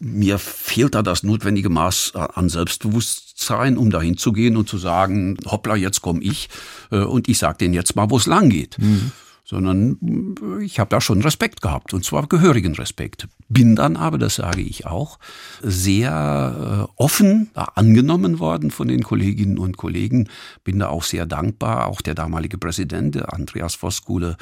[0.00, 5.36] Mir fehlt da das notwendige Maß an Selbstbewusstsein, um dahin zu gehen und zu sagen,
[5.46, 6.48] hoppla, jetzt komme ich
[6.90, 8.76] äh, und ich sage denen jetzt mal, wo es lang geht.
[8.80, 9.12] Mhm
[9.50, 13.26] sondern ich habe da schon Respekt gehabt und zwar gehörigen Respekt.
[13.48, 15.18] Bin dann aber, das sage ich auch,
[15.60, 20.28] sehr äh, offen angenommen worden von den Kolleginnen und Kollegen.
[20.62, 21.88] Bin da auch sehr dankbar.
[21.88, 24.36] Auch der damalige Präsident, der Andreas Voskuhle,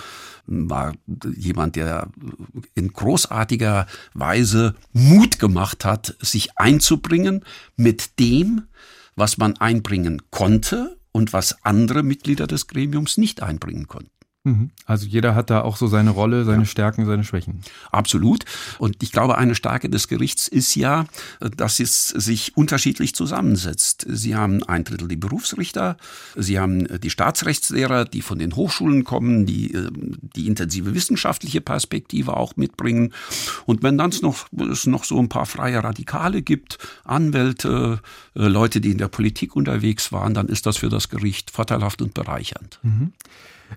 [0.46, 0.92] war
[1.34, 2.08] jemand, der
[2.74, 8.64] in großartiger Weise Mut gemacht hat, sich einzubringen mit dem,
[9.16, 14.17] was man einbringen konnte und was andere Mitglieder des Gremiums nicht einbringen konnten.
[14.48, 14.70] Mhm.
[14.86, 16.66] Also jeder hat da auch so seine Rolle, seine ja.
[16.66, 17.60] Stärken, seine Schwächen.
[17.90, 18.44] Absolut.
[18.78, 21.04] Und ich glaube, eine Stärke des Gerichts ist ja,
[21.56, 24.06] dass es sich unterschiedlich zusammensetzt.
[24.08, 25.96] Sie haben ein Drittel die Berufsrichter,
[26.36, 29.90] Sie haben die Staatsrechtslehrer, die von den Hochschulen kommen, die äh,
[30.36, 33.12] die intensive wissenschaftliche Perspektive auch mitbringen.
[33.66, 38.00] Und wenn dann noch, es noch so ein paar freie Radikale gibt, Anwälte,
[38.34, 42.00] äh, Leute, die in der Politik unterwegs waren, dann ist das für das Gericht vorteilhaft
[42.02, 42.78] und bereichernd.
[42.82, 43.12] Mhm.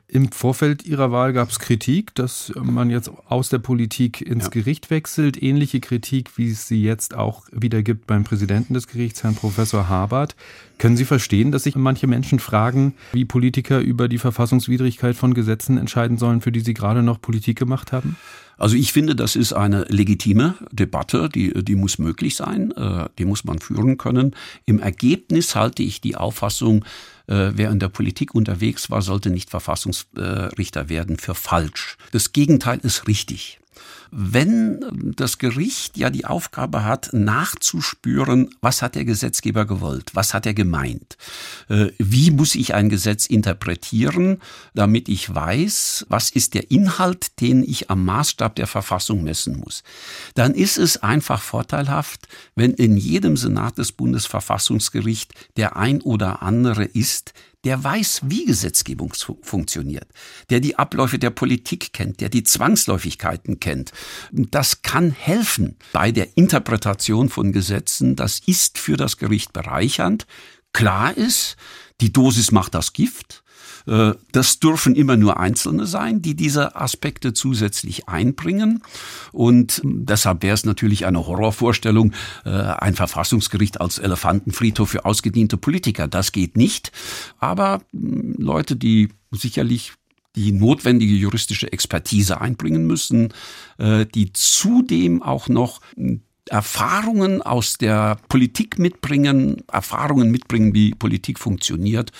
[0.07, 4.49] Im Vorfeld Ihrer Wahl gab es Kritik, dass man jetzt aus der Politik ins ja.
[4.49, 5.41] Gericht wechselt.
[5.41, 9.89] Ähnliche Kritik, wie es sie jetzt auch wieder gibt beim Präsidenten des Gerichts, Herrn Professor
[9.89, 10.35] Habert.
[10.77, 15.77] Können Sie verstehen, dass sich manche Menschen fragen, wie Politiker über die Verfassungswidrigkeit von Gesetzen
[15.77, 18.17] entscheiden sollen, für die sie gerade noch Politik gemacht haben?
[18.57, 23.25] Also ich finde, das ist eine legitime Debatte, die, die muss möglich sein, äh, die
[23.25, 24.35] muss man führen können.
[24.65, 26.85] Im Ergebnis halte ich die Auffassung,
[27.31, 31.97] wer in der Politik unterwegs war, sollte nicht Verfassungsrichter werden für falsch.
[32.11, 33.60] Das Gegenteil ist richtig.
[34.11, 40.45] Wenn das Gericht ja die Aufgabe hat, nachzuspüren, was hat der Gesetzgeber gewollt, was hat
[40.45, 41.17] er gemeint,
[41.69, 44.41] äh, wie muss ich ein Gesetz interpretieren,
[44.73, 49.83] damit ich weiß, was ist der Inhalt, den ich am Maßstab der Verfassung messen muss,
[50.35, 56.83] dann ist es einfach vorteilhaft, wenn in jedem Senat des Bundesverfassungsgerichts der ein oder andere
[56.83, 57.33] ist,
[57.63, 60.07] der weiß, wie Gesetzgebung funktioniert,
[60.49, 63.91] der die Abläufe der Politik kennt, der die Zwangsläufigkeiten kennt.
[64.31, 68.15] Das kann helfen bei der Interpretation von Gesetzen.
[68.15, 70.25] Das ist für das Gericht bereichernd.
[70.73, 71.57] Klar ist,
[71.99, 73.40] die Dosis macht das Gift.
[73.91, 78.81] Äh, das dürfen immer nur Einzelne sein, die diese Aspekte zusätzlich einbringen.
[79.33, 82.13] Und deshalb wäre es natürlich eine Horrorvorstellung,
[82.45, 86.07] äh, ein Verfassungsgericht als Elefantenfriedhof für ausgediente Politiker.
[86.07, 86.91] Das geht nicht.
[87.39, 89.93] Aber hm, Leute, die sicherlich
[90.37, 93.33] die notwendige juristische Expertise einbringen müssen,
[93.77, 95.81] äh, die zudem auch noch
[96.49, 102.11] Erfahrungen aus der Politik mitbringen, Erfahrungen mitbringen, wie Politik funktioniert,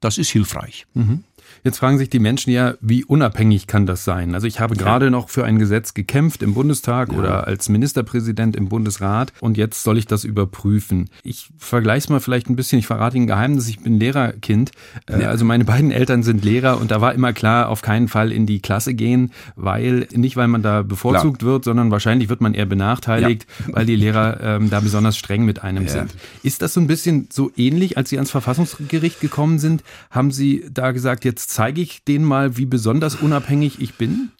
[0.00, 0.86] das ist hilfreich.
[0.94, 1.24] Mhm.
[1.64, 4.34] Jetzt fragen sich die Menschen ja, wie unabhängig kann das sein?
[4.34, 4.82] Also ich habe ja.
[4.82, 7.18] gerade noch für ein Gesetz gekämpft im Bundestag ja.
[7.18, 11.10] oder als Ministerpräsident im Bundesrat und jetzt soll ich das überprüfen.
[11.22, 14.70] Ich vergleiche es mal vielleicht ein bisschen, ich verrate Ihnen ein Geheimnis, ich bin Lehrerkind.
[15.06, 15.28] Äh, ja.
[15.28, 18.46] Also meine beiden Eltern sind Lehrer und da war immer klar, auf keinen Fall in
[18.46, 21.52] die Klasse gehen, weil nicht weil man da bevorzugt klar.
[21.52, 25.62] wird, sondern wahrscheinlich wird man eher benachteiligt, weil die Lehrer ähm, da besonders streng mit
[25.62, 26.14] einem sind.
[26.42, 29.82] Ist das so ein bisschen so ähnlich, als Sie ans Verfassungsgericht gekommen sind?
[30.10, 34.30] Haben Sie da gesagt, jetzt zeige ich denen mal, wie besonders unabhängig ich bin?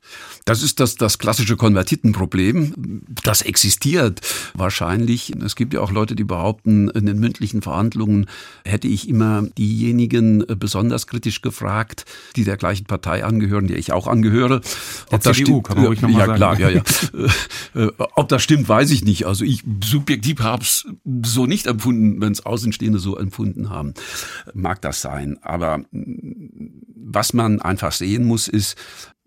[0.48, 3.02] Das ist das, das klassische Konvertitenproblem.
[3.22, 4.20] Das existiert
[4.54, 5.34] wahrscheinlich.
[5.44, 8.26] Es gibt ja auch Leute, die behaupten, in den mündlichen Verhandlungen
[8.64, 12.06] hätte ich immer diejenigen besonders kritisch gefragt,
[12.36, 14.62] die der gleichen Partei angehören, die ich auch angehöre.
[15.10, 16.56] Ob der das CDU, kann man ruhig nochmal ja, sagen.
[16.56, 16.82] Klar, ja, ja.
[17.74, 19.26] Äh, äh, ob das stimmt, weiß ich nicht.
[19.26, 20.86] Also ich subjektiv habe es
[21.24, 23.94] so nicht empfunden, wenn es Außenstehende so empfunden haben.
[24.54, 25.38] Mag das sein.
[25.42, 28.76] Aber was man einfach sehen muss, ist,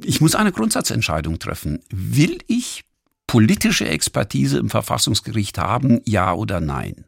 [0.05, 1.79] ich muss eine Grundsatzentscheidung treffen.
[1.89, 2.83] Will ich
[3.27, 7.05] politische Expertise im Verfassungsgericht haben, ja oder nein?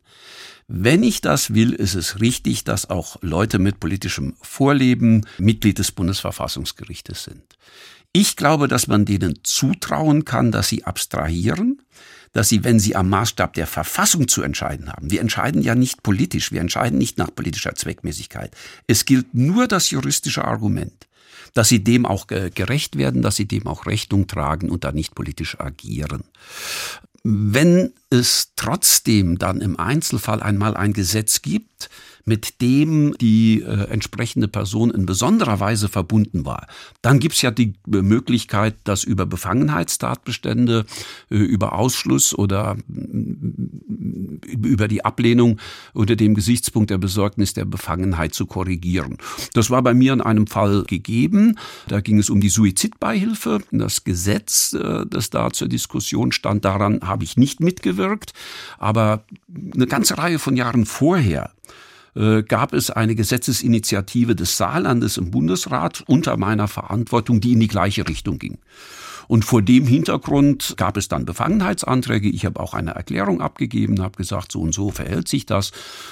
[0.67, 5.91] Wenn ich das will, ist es richtig, dass auch Leute mit politischem Vorleben Mitglied des
[5.91, 7.43] Bundesverfassungsgerichtes sind.
[8.13, 11.81] Ich glaube, dass man denen zutrauen kann, dass sie abstrahieren,
[12.31, 16.03] dass sie, wenn sie am Maßstab der Verfassung zu entscheiden haben, wir entscheiden ja nicht
[16.03, 18.55] politisch, wir entscheiden nicht nach politischer Zweckmäßigkeit.
[18.87, 21.07] Es gilt nur das juristische Argument,
[21.53, 25.15] dass sie dem auch gerecht werden, dass sie dem auch Rechnung tragen und da nicht
[25.15, 26.23] politisch agieren.
[27.23, 31.89] Wenn es trotzdem dann im Einzelfall einmal ein Gesetz gibt,
[32.25, 36.67] mit dem die äh, entsprechende Person in besonderer Weise verbunden war.
[37.01, 40.85] Dann gibt's ja die Möglichkeit, dass über Befangenheitstatbestände,
[41.29, 42.77] äh, über Ausschluss oder
[44.47, 45.59] über die Ablehnung
[45.93, 49.17] unter dem Gesichtspunkt der Besorgnis der Befangenheit zu korrigieren.
[49.53, 51.57] Das war bei mir in einem Fall gegeben.
[51.87, 53.59] Da ging es um die Suizidbeihilfe.
[53.71, 58.02] Das Gesetz, äh, das da zur Diskussion stand, daran habe ich nicht mitgewirkt.
[58.77, 59.23] Aber
[59.73, 61.51] eine ganze Reihe von Jahren vorher
[62.15, 67.67] äh, gab es eine Gesetzesinitiative des Saarlandes im Bundesrat unter meiner Verantwortung, die in die
[67.67, 68.59] gleiche Richtung ging.
[69.33, 72.29] Und vor dem Hintergrund gab es dann Befangenheitsanträge.
[72.29, 75.71] Ich habe auch eine Erklärung abgegeben, habe gesagt, so und so verhält sich das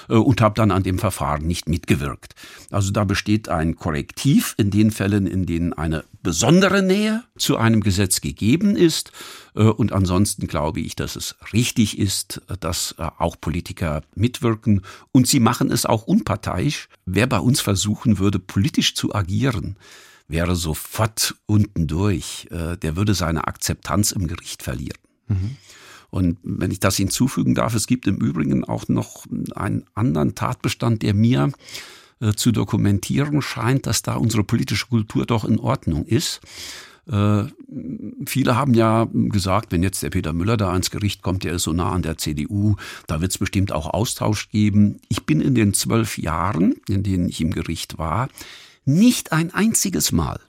[0.10, 2.34] äh, und habe dann an dem Verfahren nicht mitgewirkt.
[2.72, 7.82] Also da besteht ein Korrektiv in den Fällen, in denen eine besondere Nähe zu einem
[7.82, 9.12] Gesetz gegeben ist.
[9.54, 14.82] Äh, und ansonsten glaube ich, dass es richtig ist, dass äh, auch Politiker mitwirken.
[15.12, 16.90] Und sie machen es auch unparteiisch.
[17.06, 19.78] Wer bei uns versuchen würde, politisch zu agieren,
[20.32, 22.48] wäre sofort unten durch.
[22.52, 25.00] Äh, der würde seine Akzeptanz im Gericht verlieren.
[25.28, 25.58] Mhm.
[26.10, 31.04] Und wenn ich das hinzufügen darf, es gibt im Übrigen auch noch einen anderen Tatbestand,
[31.04, 31.52] der mir
[32.20, 36.42] äh, zu dokumentieren scheint, dass da unsere politische Kultur doch in Ordnung ist.
[37.08, 37.46] Äh,
[38.28, 41.64] viele haben ja gesagt, wenn jetzt der Peter Müller da ans Gericht kommt, der ist
[41.64, 42.76] so nah an der CDU,
[43.08, 44.98] da wird es bestimmt auch Austausch geben.
[45.10, 48.30] Ich bin in den zwölf Jahren, in denen ich im Gericht war,
[48.86, 50.40] nicht ein einziges Mal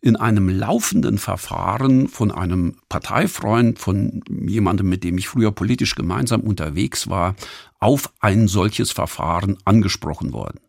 [0.00, 6.42] in einem laufenden Verfahren von einem Parteifreund, von jemandem, mit dem ich früher politisch gemeinsam
[6.42, 7.36] unterwegs war,
[7.80, 10.60] auf ein solches Verfahren angesprochen worden.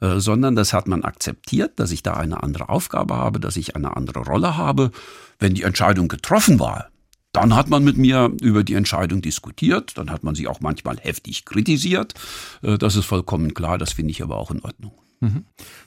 [0.00, 3.76] Äh, sondern das hat man akzeptiert, dass ich da eine andere Aufgabe habe, dass ich
[3.76, 4.90] eine andere Rolle habe.
[5.38, 6.88] Wenn die Entscheidung getroffen war,
[7.30, 10.98] dann hat man mit mir über die Entscheidung diskutiert, dann hat man sie auch manchmal
[10.98, 12.14] heftig kritisiert.
[12.62, 14.92] Äh, das ist vollkommen klar, das finde ich aber auch in Ordnung.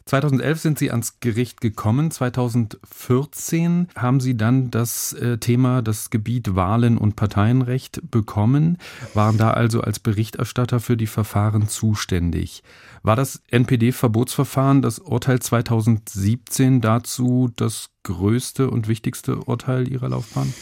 [0.06, 0.60] 2011 mhm.
[0.60, 2.12] sind Sie ans Gericht gekommen.
[2.12, 8.78] 2014 haben Sie dann das äh, Thema, das Gebiet Wahlen und Parteienrecht bekommen,
[9.14, 12.64] waren da also als Berichterstatter für die Verfahren zuständig.
[13.04, 20.54] War das NPD-Verbotsverfahren, das Urteil 2017 dazu das größte und wichtigste Urteil Ihrer Laufbahn?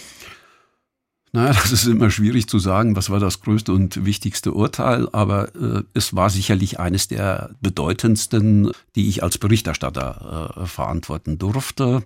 [1.34, 5.54] Naja, das ist immer schwierig zu sagen, was war das größte und wichtigste Urteil, aber
[5.56, 12.04] äh, es war sicherlich eines der bedeutendsten, die ich als Berichterstatter äh, verantworten durfte.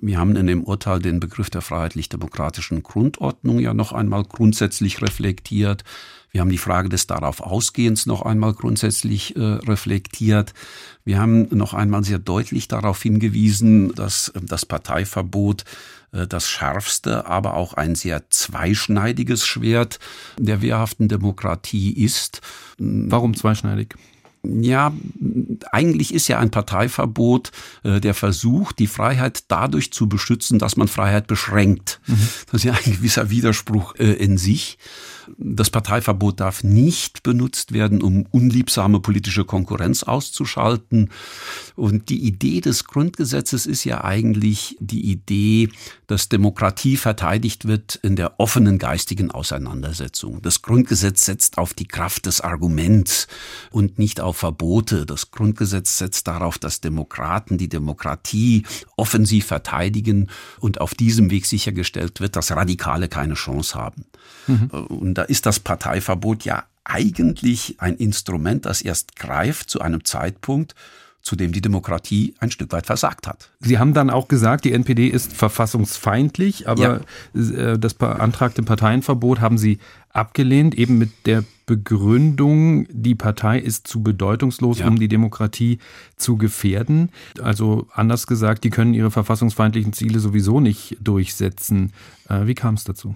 [0.00, 5.84] Wir haben in dem Urteil den Begriff der freiheitlich-demokratischen Grundordnung ja noch einmal grundsätzlich reflektiert.
[6.32, 10.52] Wir haben die Frage des darauf Ausgehens noch einmal grundsätzlich äh, reflektiert.
[11.04, 15.64] Wir haben noch einmal sehr deutlich darauf hingewiesen, dass äh, das Parteiverbot
[16.28, 19.98] das schärfste, aber auch ein sehr zweischneidiges Schwert
[20.38, 22.40] der wehrhaften Demokratie ist.
[22.78, 23.94] Warum zweischneidig?
[24.46, 24.92] Ja,
[25.72, 27.50] eigentlich ist ja ein Parteiverbot
[27.82, 32.00] äh, der Versuch, die Freiheit dadurch zu beschützen, dass man Freiheit beschränkt.
[32.06, 32.28] Mhm.
[32.46, 34.78] Das ist ja ein gewisser Widerspruch äh, in sich.
[35.38, 41.10] Das Parteiverbot darf nicht benutzt werden, um unliebsame politische Konkurrenz auszuschalten.
[41.76, 45.70] Und die Idee des Grundgesetzes ist ja eigentlich die Idee,
[46.06, 50.42] dass Demokratie verteidigt wird in der offenen geistigen Auseinandersetzung.
[50.42, 53.26] Das Grundgesetz setzt auf die Kraft des Arguments
[53.70, 55.06] und nicht auf Verbote.
[55.06, 58.64] Das Grundgesetz setzt darauf, dass Demokraten die Demokratie
[58.96, 60.28] offensiv verteidigen
[60.60, 64.04] und auf diesem Weg sichergestellt wird, dass Radikale keine Chance haben.
[64.46, 64.66] Mhm.
[64.68, 70.74] Und da ist das Parteiverbot ja eigentlich ein Instrument, das erst greift zu einem Zeitpunkt,
[71.24, 73.50] zu dem die Demokratie ein Stück weit versagt hat.
[73.58, 77.00] Sie haben dann auch gesagt, die NPD ist verfassungsfeindlich, aber
[77.34, 77.40] ja.
[77.40, 79.78] Äh, das beantragte Parteienverbot haben Sie
[80.10, 84.86] abgelehnt, eben mit der Begründung, die Partei ist zu bedeutungslos, ja.
[84.86, 85.78] um die Demokratie
[86.16, 87.10] zu gefährden.
[87.42, 91.94] Also anders gesagt, die können ihre verfassungsfeindlichen Ziele sowieso nicht durchsetzen.
[92.28, 93.14] Äh, wie kam es dazu?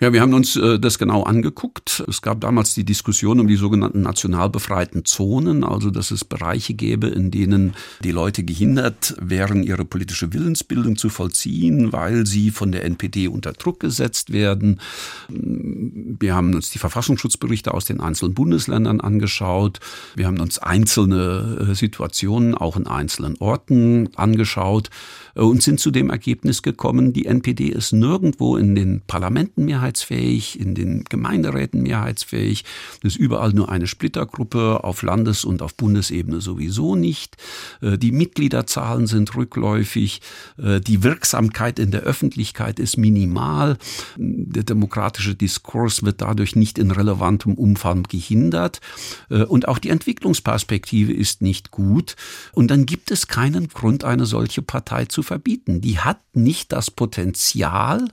[0.00, 2.04] Ja, wir haben uns äh, das genau angeguckt.
[2.06, 6.74] Es gab damals die Diskussion um die sogenannten national befreiten Zonen, also dass es Bereiche
[6.74, 12.70] gäbe, in denen die Leute gehindert wären, ihre politische Willensbildung zu vollziehen, weil sie von
[12.70, 14.80] der NPD unter Druck gesetzt werden.
[15.28, 19.80] Wir haben uns die Verfassungsschutzberichte aus den einzelnen Bundesländern angeschaut.
[20.14, 24.90] Wir haben uns einzelne äh, Situationen auch in einzelnen Orten angeschaut
[25.38, 30.74] und sind zu dem Ergebnis gekommen, die NPD ist nirgendwo in den Parlamenten mehrheitsfähig, in
[30.74, 32.64] den Gemeinderäten mehrheitsfähig.
[33.02, 37.36] Es ist überall nur eine Splittergruppe, auf Landes- und auf Bundesebene sowieso nicht.
[37.80, 40.22] Äh, die Mitgliederzahlen sind rückläufig.
[40.60, 43.78] Äh, die Wirksamkeit in der Öffentlichkeit ist minimal.
[44.16, 48.80] Der demokratische Diskurs wird dadurch nicht in relevantem Umfang gehindert.
[49.28, 52.16] Und auch die Entwicklungsperspektive ist nicht gut.
[52.52, 55.80] Und dann gibt es keinen Grund, eine solche Partei zu verbieten.
[55.80, 58.08] Die hat nicht das Potenzial,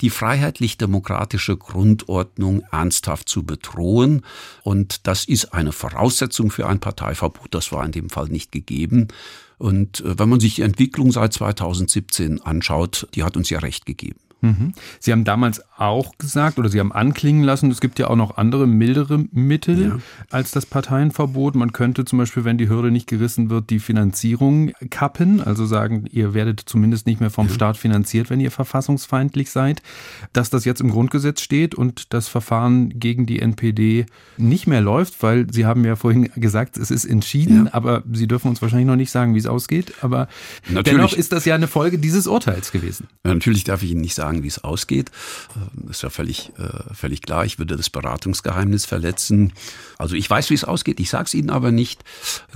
[0.00, 4.24] die freiheitlich-demokratische Grundordnung ernsthaft zu bedrohen.
[4.62, 7.48] Und das ist eine Voraussetzung für ein Parteiverbot.
[7.54, 9.08] Das war in dem Fall nicht gegeben.
[9.58, 13.84] Und äh, wenn man sich die Entwicklung seit 2017 anschaut, die hat uns ja recht
[13.84, 14.20] gegeben.
[14.42, 14.74] Mhm.
[15.00, 18.36] Sie haben damals auch gesagt oder Sie haben anklingen lassen, es gibt ja auch noch
[18.36, 19.98] andere mildere Mittel ja.
[20.30, 21.54] als das Parteienverbot.
[21.54, 26.06] Man könnte zum Beispiel, wenn die Hürde nicht gerissen wird, die Finanzierung kappen, also sagen,
[26.10, 27.54] ihr werdet zumindest nicht mehr vom ja.
[27.54, 29.82] Staat finanziert, wenn ihr verfassungsfeindlich seid.
[30.32, 35.22] Dass das jetzt im Grundgesetz steht und das Verfahren gegen die NPD nicht mehr läuft,
[35.22, 37.74] weil Sie haben ja vorhin gesagt, es ist entschieden, ja.
[37.74, 39.94] aber Sie dürfen uns wahrscheinlich noch nicht sagen, wie es ausgeht.
[40.00, 40.28] Aber
[40.68, 40.84] Natürlich.
[40.84, 43.08] dennoch ist das ja eine Folge dieses Urteils gewesen.
[43.24, 45.10] Natürlich darf ich Ihnen nicht sagen, sagen, wie es ausgeht.
[45.74, 47.44] Das äh, ist ja völlig, äh, völlig klar.
[47.44, 49.52] Ich würde das Beratungsgeheimnis verletzen.
[49.98, 51.00] Also ich weiß, wie es ausgeht.
[51.00, 52.02] Ich sage es Ihnen aber nicht.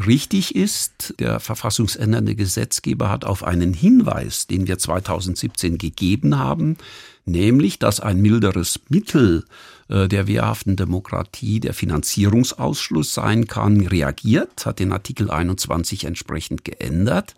[0.06, 6.76] Richtig ist, der verfassungsändernde Gesetzgeber hat auf einen Hinweis, den wir 2017 gegeben haben,
[7.24, 9.44] nämlich, dass ein milderes Mittel
[9.88, 17.34] äh, der wehrhaften Demokratie der Finanzierungsausschluss sein kann, reagiert, hat den Artikel 21 entsprechend geändert.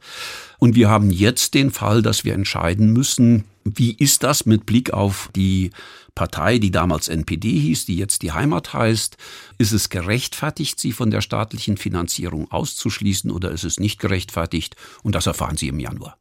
[0.59, 3.45] Und wir haben jetzt den Fall, dass wir entscheiden müssen,
[3.77, 5.71] wie ist das mit Blick auf die
[6.15, 9.17] Partei, die damals NPD hieß, die jetzt die Heimat heißt?
[9.59, 14.77] Ist es gerechtfertigt, sie von der staatlichen Finanzierung auszuschließen oder ist es nicht gerechtfertigt?
[15.03, 16.19] Und das erfahren Sie im Januar.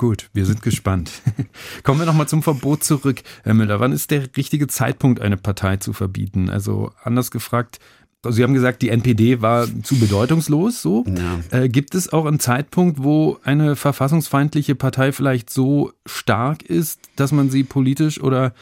[0.00, 1.10] Gut, wir sind gespannt.
[1.82, 3.22] Kommen wir nochmal zum Verbot zurück.
[3.42, 6.48] Herr Müller, wann ist der richtige Zeitpunkt, eine Partei zu verbieten?
[6.48, 7.80] Also anders gefragt,
[8.22, 10.82] also Sie haben gesagt, die NPD war zu bedeutungslos.
[10.82, 11.58] So ja.
[11.58, 17.32] äh, gibt es auch einen Zeitpunkt, wo eine verfassungsfeindliche Partei vielleicht so stark ist, dass
[17.32, 18.52] man sie politisch oder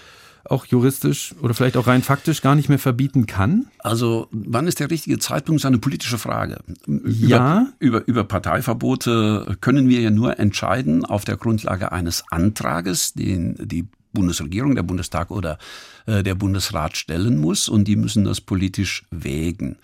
[0.45, 3.67] auch juristisch oder vielleicht auch rein faktisch gar nicht mehr verbieten kann?
[3.81, 6.59] Also wann ist der richtige Zeitpunkt, ist eine politische Frage.
[6.87, 7.67] Über, ja.
[7.79, 13.89] Über, über Parteiverbote können wir ja nur entscheiden auf der Grundlage eines Antrages, den die
[14.13, 15.59] Bundesregierung, der Bundestag oder
[16.09, 19.79] der Bundesrat stellen muss und die müssen das politisch wägen.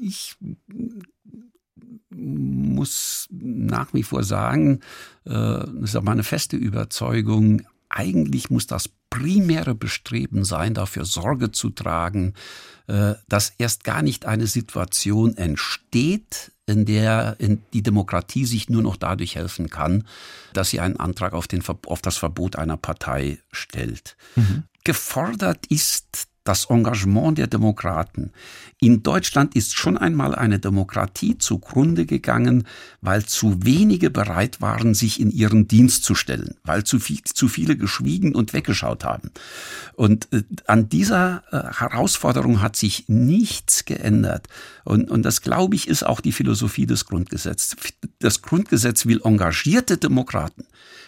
[0.00, 0.36] Ich
[2.10, 4.80] muss nach wie vor sagen,
[5.24, 11.52] äh, das ist auch meine feste Überzeugung, eigentlich muss das primäre Bestreben sein, dafür Sorge
[11.52, 12.34] zu tragen,
[12.86, 17.36] äh, dass erst gar nicht eine Situation entsteht, in der
[17.72, 20.04] die Demokratie sich nur noch dadurch helfen kann,
[20.52, 24.16] dass sie einen Antrag auf, den, auf das Verbot einer Partei stellt.
[24.34, 24.64] Mhm.
[24.84, 28.30] Gefordert ist das Engagement der Demokraten.
[28.78, 32.64] In Deutschland ist schon einmal eine Demokratie zugrunde gegangen,
[33.00, 37.48] weil zu wenige bereit waren, sich in ihren Dienst zu stellen, weil zu, viel, zu
[37.48, 39.30] viele geschwiegen und weggeschaut haben.
[39.94, 44.48] Und äh, an dieser äh, Herausforderung hat sich nichts geändert.
[44.84, 47.76] Und, und das, glaube ich, ist auch die Philosophie des Grundgesetzes.
[48.18, 50.64] Das Grundgesetz will engagierte Demokraten.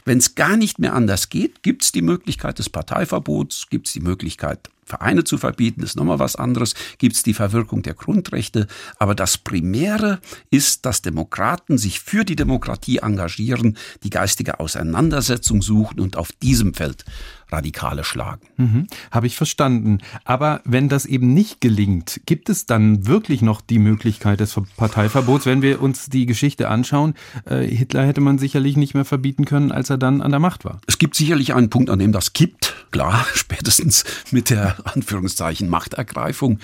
[0.08, 3.92] Wenn es gar nicht mehr anders geht, gibt es die Möglichkeit des Parteiverbots, gibt es
[3.92, 8.68] die Möglichkeit Vereine zu verbieten, ist nochmal was anderes, gibt es die Verwirkung der Grundrechte.
[8.98, 16.00] Aber das Primäre ist, dass Demokraten sich für die Demokratie engagieren, die geistige Auseinandersetzung suchen
[16.00, 17.04] und auf diesem Feld
[17.50, 18.46] Radikale schlagen.
[18.56, 19.98] Mhm, Habe ich verstanden.
[20.24, 25.46] Aber wenn das eben nicht gelingt, gibt es dann wirklich noch die Möglichkeit des Parteiverbots?
[25.46, 27.14] Wenn wir uns die Geschichte anschauen,
[27.46, 30.64] äh, Hitler hätte man sicherlich nicht mehr verbieten können, als er dann an der Macht
[30.64, 30.80] war.
[30.86, 32.74] Es gibt sicherlich einen Punkt, an dem das kippt.
[32.90, 36.58] Klar, spätestens mit der Anführungszeichen Machtergreifung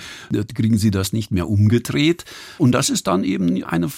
[0.53, 2.25] kriegen sie das nicht mehr umgedreht.
[2.57, 3.89] Und das ist dann eben eine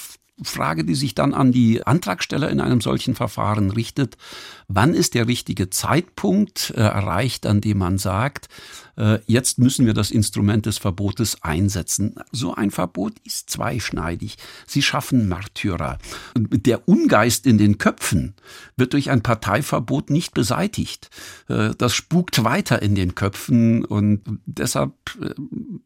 [0.44, 4.18] Frage, die sich dann an die Antragsteller in einem solchen Verfahren richtet.
[4.68, 8.48] Wann ist der richtige Zeitpunkt äh, erreicht, an dem man sagt,
[9.28, 12.16] jetzt müssen wir das Instrument des Verbotes einsetzen.
[12.32, 14.38] So ein Verbot ist zweischneidig.
[14.66, 15.98] Sie schaffen Märtyrer.
[16.36, 18.34] Der Ungeist in den Köpfen
[18.76, 21.10] wird durch ein Parteiverbot nicht beseitigt.
[21.48, 24.92] Äh, das spukt weiter in den Köpfen und deshalb.
[25.22, 25.34] Äh,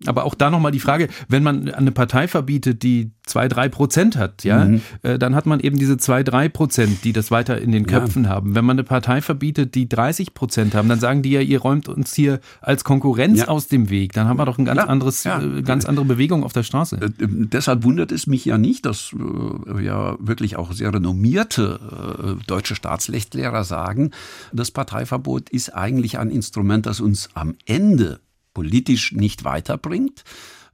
[0.05, 4.17] Aber auch da nochmal die Frage, wenn man eine Partei verbietet, die zwei, drei Prozent
[4.17, 4.81] hat, ja, mhm.
[5.01, 8.31] dann hat man eben diese zwei, drei Prozent, die das weiter in den Köpfen ja.
[8.31, 8.55] haben.
[8.55, 11.87] Wenn man eine Partei verbietet, die 30 Prozent haben, dann sagen die ja, ihr räumt
[11.87, 13.47] uns hier als Konkurrenz Konkurrenz ja.
[13.47, 14.13] aus dem Weg.
[14.13, 15.41] Dann haben wir doch ein ganz ja, anderes, ja.
[15.41, 16.97] Äh, ganz andere Bewegung auf der Straße.
[16.97, 22.45] Äh, deshalb wundert es mich ja nicht, dass äh, ja wirklich auch sehr renommierte äh,
[22.45, 24.11] deutsche Staatsrechtslehrer sagen,
[24.53, 28.19] das Parteiverbot ist eigentlich ein Instrument, das uns am Ende
[28.53, 30.23] politisch nicht weiterbringt.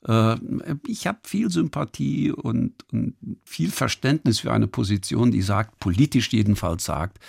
[0.06, 0.36] Äh,
[0.86, 3.16] ich habe viel Sympathie und, und
[3.46, 7.20] viel Verständnis für eine Position, die sagt, politisch jedenfalls sagt,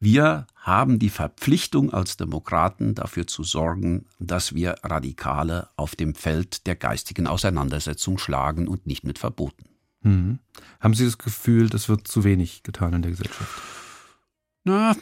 [0.00, 6.66] wir haben die Verpflichtung als Demokraten dafür zu sorgen, dass wir Radikale auf dem Feld
[6.66, 9.64] der geistigen Auseinandersetzung schlagen und nicht mit Verboten.
[10.02, 10.38] Mhm.
[10.80, 13.50] Haben Sie das Gefühl, das wird zu wenig getan in der Gesellschaft?
[14.64, 14.96] Na,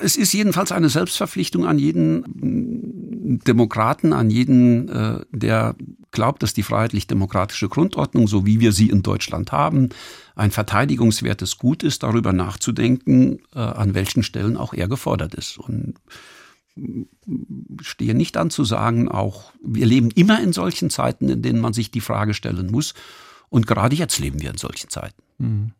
[0.00, 5.74] es ist jedenfalls eine Selbstverpflichtung an jeden Demokraten, an jeden, äh, der
[6.12, 9.88] glaubt, dass die freiheitlich-demokratische Grundordnung, so wie wir sie in Deutschland haben,
[10.36, 15.58] ein verteidigungswertes Gut ist, darüber nachzudenken, äh, an welchen Stellen auch er gefordert ist.
[15.58, 15.94] Und
[17.82, 21.72] stehe nicht an zu sagen, auch wir leben immer in solchen Zeiten, in denen man
[21.72, 22.94] sich die Frage stellen muss.
[23.50, 25.22] Und gerade jetzt leben wir in solchen Zeiten.
[25.38, 25.72] Mhm.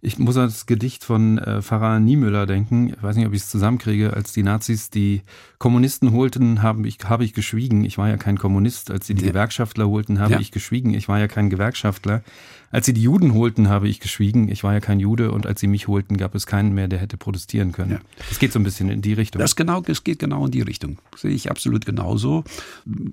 [0.00, 2.90] Ich muss an das Gedicht von äh, Pfarrer Niemöller denken.
[2.90, 4.12] Ich weiß nicht, ob ich es zusammenkriege.
[4.12, 5.22] Als die Nazis die
[5.58, 7.84] Kommunisten holten, habe ich, hab ich geschwiegen.
[7.84, 8.90] Ich war ja kein Kommunist.
[8.90, 9.28] Als sie die ja.
[9.28, 10.40] Gewerkschaftler holten, habe ja.
[10.40, 10.92] ich geschwiegen.
[10.92, 12.22] Ich war ja kein Gewerkschaftler.
[12.70, 14.48] Als sie die Juden holten, habe ich geschwiegen.
[14.48, 15.30] Ich war ja kein Jude.
[15.30, 18.00] Und als sie mich holten, gab es keinen mehr, der hätte protestieren können.
[18.18, 18.38] Es ja.
[18.40, 19.40] geht so ein bisschen in die Richtung.
[19.40, 20.98] Das genau, es geht genau in die Richtung.
[21.12, 22.44] Das sehe ich absolut genauso.
[22.84, 23.12] Wenn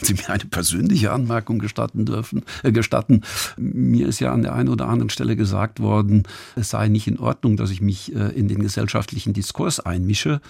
[0.00, 3.22] Sie mir eine persönliche Anmerkung gestatten dürfen, äh, gestatten.
[3.56, 5.85] Mir ist ja an der einen oder anderen Stelle gesagt worden,
[6.56, 10.40] es sei nicht in Ordnung, dass ich mich äh, in den gesellschaftlichen Diskurs einmische.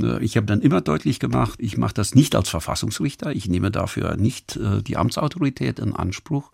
[0.00, 3.70] Äh, ich habe dann immer deutlich gemacht, ich mache das nicht als Verfassungsrichter, ich nehme
[3.70, 6.50] dafür nicht äh, die Amtsautorität in Anspruch.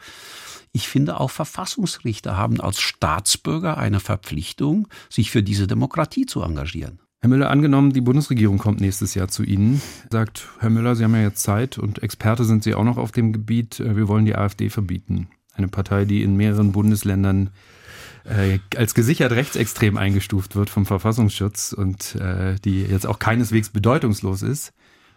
[0.72, 6.98] Ich finde, auch Verfassungsrichter haben als Staatsbürger eine Verpflichtung, sich für diese Demokratie zu engagieren.
[7.20, 9.80] Herr Müller, angenommen, die Bundesregierung kommt nächstes Jahr zu Ihnen,
[10.10, 13.12] sagt Herr Müller, Sie haben ja jetzt Zeit und Experte sind Sie auch noch auf
[13.12, 15.28] dem Gebiet, wir wollen die AfD verbieten.
[15.54, 17.50] Eine Partei, die in mehreren Bundesländern
[18.24, 24.42] äh, als gesichert rechtsextrem eingestuft wird vom Verfassungsschutz und äh, die jetzt auch keineswegs bedeutungslos
[24.42, 24.72] ist.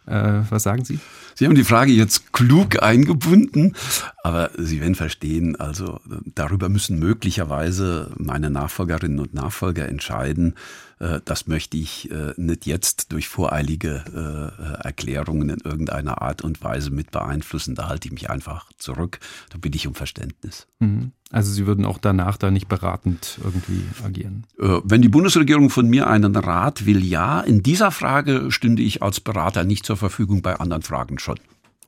[0.05, 0.99] Äh, was sagen Sie?
[1.35, 3.75] Sie haben die Frage jetzt klug eingebunden,
[4.23, 5.99] aber Sie werden verstehen, also
[6.33, 10.55] darüber müssen möglicherweise meine Nachfolgerinnen und Nachfolger entscheiden.
[10.99, 16.63] Äh, das möchte ich äh, nicht jetzt durch voreilige äh, Erklärungen in irgendeiner Art und
[16.63, 17.75] Weise mit beeinflussen.
[17.75, 19.19] Da halte ich mich einfach zurück.
[19.49, 20.67] Da bitte ich um Verständnis.
[20.79, 21.11] Mhm.
[21.31, 24.45] Also Sie würden auch danach da nicht beratend irgendwie agieren?
[24.55, 27.41] Wenn die Bundesregierung von mir einen Rat will, ja.
[27.41, 31.37] In dieser Frage stünde ich als Berater nicht zur Verfügung, bei anderen Fragen schon.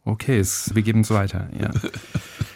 [0.03, 0.43] Okay,
[0.73, 1.71] wir geben es weiter, ja.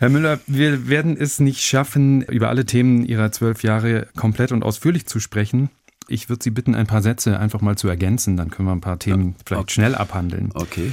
[0.00, 4.62] Herr Müller, wir werden es nicht schaffen, über alle Themen Ihrer zwölf Jahre komplett und
[4.62, 5.70] ausführlich zu sprechen.
[6.06, 8.80] Ich würde Sie bitten, ein paar Sätze einfach mal zu ergänzen, dann können wir ein
[8.80, 9.72] paar Themen ja, vielleicht okay.
[9.72, 10.52] schnell abhandeln.
[10.54, 10.92] Okay.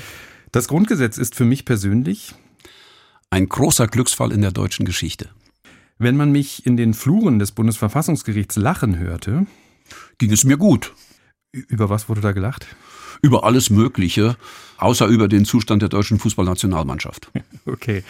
[0.51, 2.33] Das Grundgesetz ist für mich persönlich
[3.29, 5.29] ein großer Glücksfall in der deutschen Geschichte.
[5.99, 9.45] Wenn man mich in den Fluren des Bundesverfassungsgerichts lachen hörte,
[10.17, 10.93] ging es mir gut.
[11.51, 12.65] Über was wurde da gelacht?
[13.21, 14.35] Über alles Mögliche,
[14.77, 17.31] außer über den Zustand der deutschen Fußballnationalmannschaft.
[17.67, 18.03] Okay.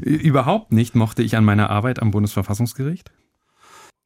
[0.00, 3.12] Überhaupt nicht mochte ich an meiner Arbeit am Bundesverfassungsgericht?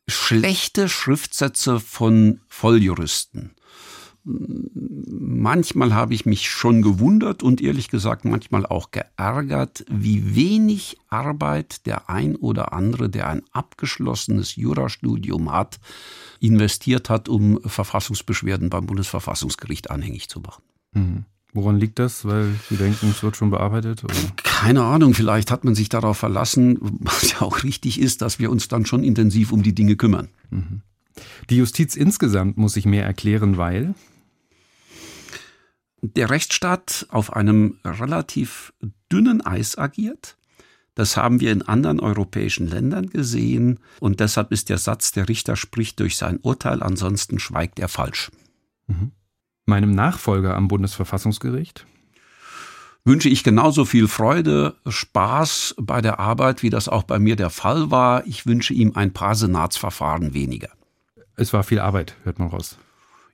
[0.09, 3.53] Schlechte Schriftsätze von Volljuristen
[4.27, 11.87] manchmal habe ich mich schon gewundert und ehrlich gesagt manchmal auch geärgert, wie wenig Arbeit
[11.87, 15.79] der ein oder andere, der ein abgeschlossenes Jurastudium hat,
[16.41, 20.65] investiert hat, um Verfassungsbeschwerden beim Bundesverfassungsgericht anhängig zu machen.
[20.93, 21.25] Mhm.
[21.53, 22.25] Woran liegt das?
[22.25, 24.05] Weil Sie denken, es wird schon bearbeitet?
[24.05, 24.15] Oder?
[24.43, 28.51] Keine Ahnung, vielleicht hat man sich darauf verlassen, was ja auch richtig ist, dass wir
[28.51, 30.29] uns dann schon intensiv um die Dinge kümmern.
[30.51, 30.83] Mhm.
[31.49, 33.95] Die Justiz insgesamt muss sich mehr erklären, weil
[36.03, 38.73] der Rechtsstaat auf einem relativ
[39.11, 40.37] dünnen Eis agiert.
[40.95, 45.57] Das haben wir in anderen europäischen Ländern gesehen und deshalb ist der Satz, der Richter
[45.57, 48.31] spricht durch sein Urteil, ansonsten schweigt er falsch.
[48.87, 49.13] Mhm.
[49.67, 51.87] Meinem Nachfolger am Bundesverfassungsgericht
[53.05, 57.51] wünsche ich genauso viel Freude, Spaß bei der Arbeit, wie das auch bei mir der
[57.51, 58.27] Fall war.
[58.27, 60.69] Ich wünsche ihm ein paar Senatsverfahren weniger.
[61.37, 62.79] Es war viel Arbeit, hört man raus.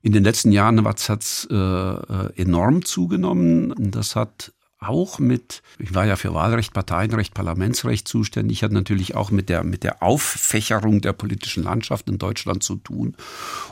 [0.02, 3.74] In den letzten Jahren hat es äh, äh, enorm zugenommen.
[3.78, 4.52] Das hat
[4.82, 9.64] auch mit, ich war ja für Wahlrecht, Parteienrecht, Parlamentsrecht zuständig, hat natürlich auch mit der,
[9.64, 13.16] mit der Auffächerung der politischen Landschaft in Deutschland zu tun.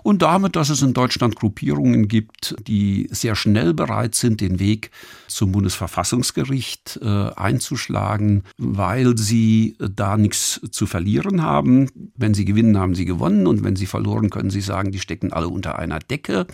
[0.03, 4.91] Und damit, dass es in Deutschland Gruppierungen gibt, die sehr schnell bereit sind, den Weg
[5.29, 11.89] zum Bundesverfassungsgericht äh, einzuschlagen, weil sie da nichts zu verlieren haben.
[12.17, 15.33] Wenn sie gewinnen, haben sie gewonnen und wenn sie verloren, können sie sagen, die stecken
[15.33, 16.47] alle unter einer Decke.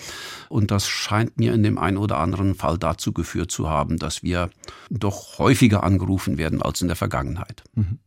[0.48, 4.22] Und das scheint mir in dem einen oder anderen Fall dazu geführt zu haben, dass
[4.22, 4.45] wir
[4.90, 7.64] doch häufiger angerufen werden als in der Vergangenheit.
[7.74, 7.98] Mhm.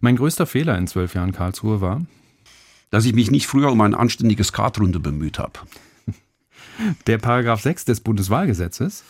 [0.00, 2.02] Mein größter Fehler in zwölf Jahren Karlsruhe war,
[2.90, 5.60] dass ich mich nicht früher um ein anständiges Kartrunde bemüht habe.
[7.06, 9.04] Der Paragraph 6 des Bundeswahlgesetzes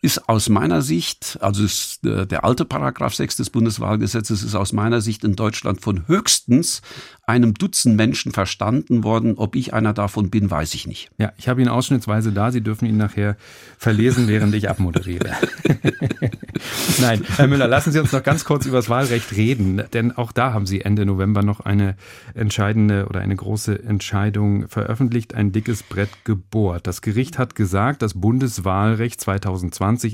[0.00, 4.72] ist aus meiner Sicht, also ist, äh, der alte Paragraph 6 des Bundeswahlgesetzes ist aus
[4.72, 6.82] meiner Sicht in Deutschland von höchstens
[7.24, 9.34] einem Dutzend Menschen verstanden worden.
[9.36, 11.10] Ob ich einer davon bin, weiß ich nicht.
[11.18, 12.50] Ja, ich habe ihn ausschnittsweise da.
[12.50, 13.36] Sie dürfen ihn nachher
[13.78, 15.30] verlesen, während ich abmoderiere.
[17.00, 20.32] Nein, Herr Müller, lassen Sie uns noch ganz kurz über das Wahlrecht reden, denn auch
[20.32, 21.96] da haben Sie Ende November noch eine
[22.34, 26.86] entscheidende oder eine große Entscheidung veröffentlicht, ein dickes Brett gebohrt.
[26.86, 29.31] Das Gericht hat gesagt, das Bundeswahlrecht 2020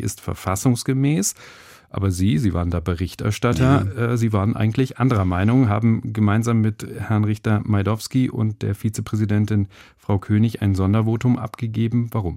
[0.03, 1.35] ist verfassungsgemäß.
[1.91, 4.13] Aber Sie, Sie waren da Berichterstatter, ja.
[4.13, 9.69] äh, Sie waren eigentlich anderer Meinung, haben gemeinsam mit Herrn Richter Majdowski und der Vizepräsidentin
[9.97, 12.09] Frau König ein Sondervotum abgegeben.
[12.13, 12.37] Warum?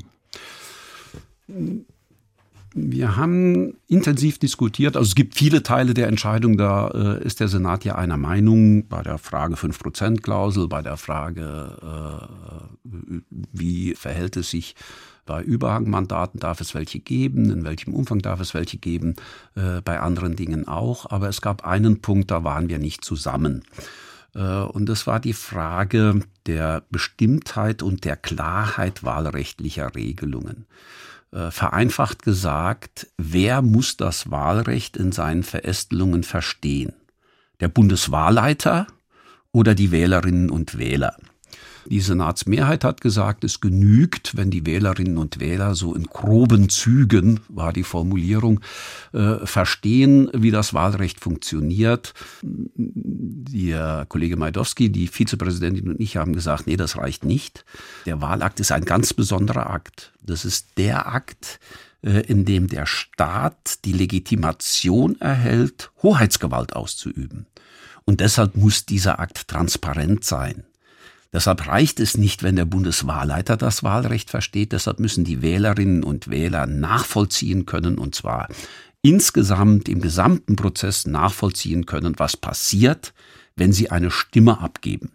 [2.73, 4.95] Wir haben intensiv diskutiert.
[4.95, 8.87] Also es gibt viele Teile der Entscheidung, da äh, ist der Senat ja einer Meinung
[8.87, 12.29] bei der Frage 5%-Klausel, bei der Frage,
[12.83, 12.87] äh,
[13.51, 14.75] wie verhält es sich
[15.25, 19.15] bei Überhangmandaten darf es welche geben, in welchem Umfang darf es welche geben,
[19.55, 21.09] äh, bei anderen Dingen auch.
[21.09, 23.63] Aber es gab einen Punkt, da waren wir nicht zusammen.
[24.33, 30.65] Äh, und das war die Frage der Bestimmtheit und der Klarheit wahlrechtlicher Regelungen.
[31.31, 36.93] Äh, vereinfacht gesagt, wer muss das Wahlrecht in seinen Verästelungen verstehen?
[37.61, 38.87] Der Bundeswahlleiter
[39.53, 41.15] oder die Wählerinnen und Wähler?
[41.85, 47.39] Die Senatsmehrheit hat gesagt, es genügt, wenn die Wählerinnen und Wähler so in groben Zügen,
[47.49, 48.59] war die Formulierung,
[49.13, 52.13] äh, verstehen, wie das Wahlrecht funktioniert.
[52.43, 57.65] Der Kollege Majdowski, die Vizepräsidentin und ich haben gesagt, nee, das reicht nicht.
[58.05, 60.13] Der Wahlakt ist ein ganz besonderer Akt.
[60.21, 61.59] Das ist der Akt,
[62.03, 67.47] äh, in dem der Staat die Legitimation erhält, Hoheitsgewalt auszuüben.
[68.05, 70.63] Und deshalb muss dieser Akt transparent sein.
[71.33, 74.73] Deshalb reicht es nicht, wenn der Bundeswahlleiter das Wahlrecht versteht.
[74.73, 78.49] Deshalb müssen die Wählerinnen und Wähler nachvollziehen können, und zwar
[79.01, 83.13] insgesamt im gesamten Prozess nachvollziehen können, was passiert,
[83.55, 85.11] wenn sie eine Stimme abgeben.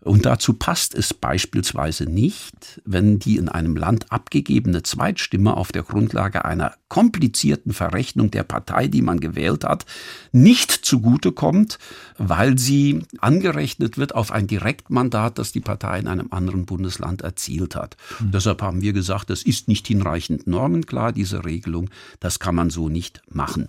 [0.00, 5.82] Und dazu passt es beispielsweise nicht, wenn die in einem Land abgegebene Zweitstimme auf der
[5.82, 9.84] Grundlage einer komplizierten Verrechnung der Partei, die man gewählt hat,
[10.30, 11.80] nicht zugutekommt,
[12.18, 17.74] weil sie angerechnet wird auf ein Direktmandat, das die Partei in einem anderen Bundesland erzielt
[17.74, 17.96] hat.
[18.20, 18.30] Mhm.
[18.30, 21.90] Deshalb haben wir gesagt, das ist nicht hinreichend normenklar, diese Regelung.
[22.20, 23.66] Das kann man so nicht machen.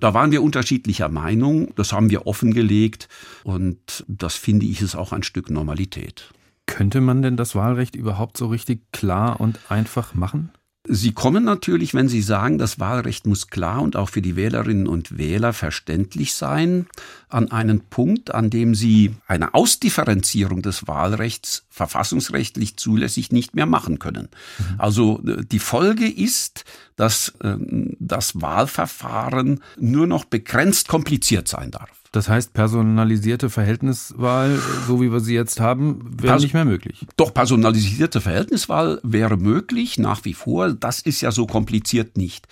[0.00, 1.72] Da waren wir unterschiedlicher Meinung.
[1.76, 3.08] Das haben wir offengelegt.
[3.44, 6.32] Und das finde ich ist auch ein Stück Normalität.
[6.66, 10.50] Könnte man denn das Wahlrecht überhaupt so richtig klar und einfach machen?
[10.86, 14.86] Sie kommen natürlich, wenn Sie sagen, das Wahlrecht muss klar und auch für die Wählerinnen
[14.86, 16.86] und Wähler verständlich sein,
[17.30, 23.98] an einen Punkt, an dem Sie eine Ausdifferenzierung des Wahlrechts verfassungsrechtlich zulässig nicht mehr machen
[23.98, 24.28] können.
[24.58, 24.64] Mhm.
[24.76, 26.64] Also äh, die Folge ist,
[26.96, 27.56] dass äh,
[27.98, 32.03] das Wahlverfahren nur noch begrenzt kompliziert sein darf.
[32.14, 34.56] Das heißt, personalisierte Verhältniswahl,
[34.86, 37.04] so wie wir sie jetzt haben, wäre nicht mehr möglich.
[37.16, 40.74] Doch, personalisierte Verhältniswahl wäre möglich, nach wie vor.
[40.74, 42.46] Das ist ja so kompliziert nicht.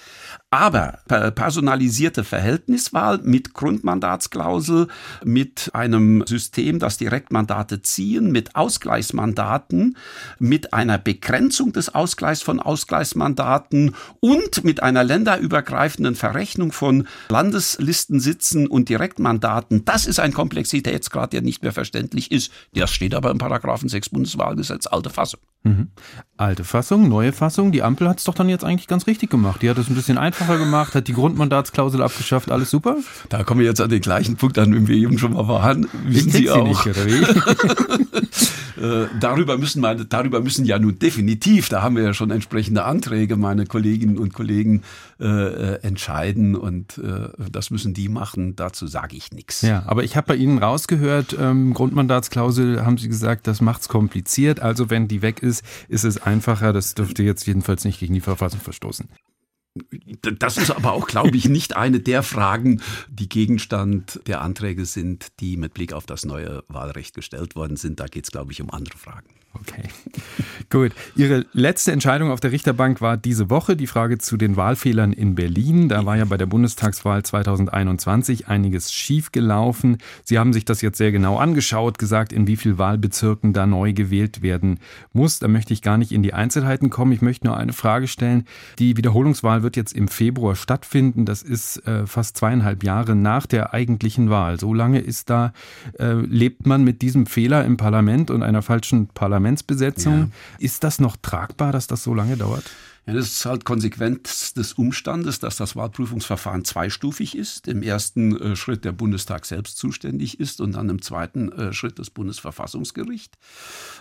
[0.54, 0.98] Aber
[1.34, 4.88] personalisierte Verhältniswahl mit Grundmandatsklausel,
[5.24, 9.96] mit einem System, das Direktmandate ziehen, mit Ausgleichsmandaten,
[10.38, 18.90] mit einer Begrenzung des Ausgleichs von Ausgleichsmandaten und mit einer länderübergreifenden Verrechnung von Landeslistensitzen und
[18.90, 19.86] Direktmandaten.
[19.86, 22.52] Das ist ein Komplexitätsgrad, der nicht mehr verständlich ist.
[22.74, 25.40] Das steht aber im Paragraphen 6 Bundeswahlgesetz, alte Fassung.
[25.64, 25.88] Mhm.
[26.36, 27.70] Alte Fassung, neue Fassung.
[27.70, 29.62] Die Ampel hat es doch dann jetzt eigentlich ganz richtig gemacht.
[29.62, 32.96] Die hat es ein bisschen einfacher gemacht, hat die Grundmandatsklausel abgeschafft, alles super.
[33.28, 35.86] Da kommen wir jetzt an den gleichen Punkt an, den wir eben schon mal waren.
[36.04, 36.66] Wissen Sie auch.
[36.66, 37.24] Nicht, oder wie?
[38.82, 42.84] Äh, darüber müssen meine, darüber müssen ja nun definitiv, da haben wir ja schon entsprechende
[42.84, 44.82] Anträge, meine Kolleginnen und Kollegen
[45.22, 48.56] äh, äh entscheiden und äh, das müssen die machen.
[48.56, 49.62] Dazu sage ich nichts.
[49.62, 54.60] Ja, aber ich habe bei Ihnen rausgehört, ähm, Grundmandatsklausel haben Sie gesagt, das macht's kompliziert.
[54.60, 56.72] Also wenn die weg ist, ist es einfacher.
[56.72, 59.08] Das dürfte jetzt jedenfalls nicht gegen die Verfassung verstoßen.
[60.38, 65.28] Das ist aber auch, glaube ich, nicht eine der Fragen, die Gegenstand der Anträge sind,
[65.40, 67.98] die mit Blick auf das neue Wahlrecht gestellt worden sind.
[67.98, 69.30] Da geht es, glaube ich, um andere Fragen.
[69.60, 69.82] Okay.
[70.70, 70.92] Gut.
[71.16, 75.34] Ihre letzte Entscheidung auf der Richterbank war diese Woche die Frage zu den Wahlfehlern in
[75.34, 75.90] Berlin.
[75.90, 79.98] Da war ja bei der Bundestagswahl 2021 einiges schiefgelaufen.
[80.24, 83.92] Sie haben sich das jetzt sehr genau angeschaut, gesagt, in wie vielen Wahlbezirken da neu
[83.92, 84.80] gewählt werden
[85.12, 85.38] muss.
[85.38, 87.12] Da möchte ich gar nicht in die Einzelheiten kommen.
[87.12, 88.46] Ich möchte nur eine Frage stellen.
[88.78, 91.26] Die Wiederholungswahl wird jetzt im Februar stattfinden.
[91.26, 94.58] Das ist äh, fast zweieinhalb Jahre nach der eigentlichen Wahl.
[94.58, 95.52] So lange ist da,
[95.98, 100.18] äh, lebt man mit diesem Fehler im Parlament und einer falschen Parlament Parlamentsbesetzung.
[100.18, 100.28] Ja.
[100.58, 102.64] Ist das noch tragbar, dass das so lange dauert?
[103.04, 107.66] Ja, das ist halt Konsequenz des Umstandes, dass das Wahlprüfungsverfahren zweistufig ist.
[107.66, 111.98] Im ersten äh, Schritt der Bundestag selbst zuständig ist und dann im zweiten äh, Schritt
[111.98, 113.36] das Bundesverfassungsgericht.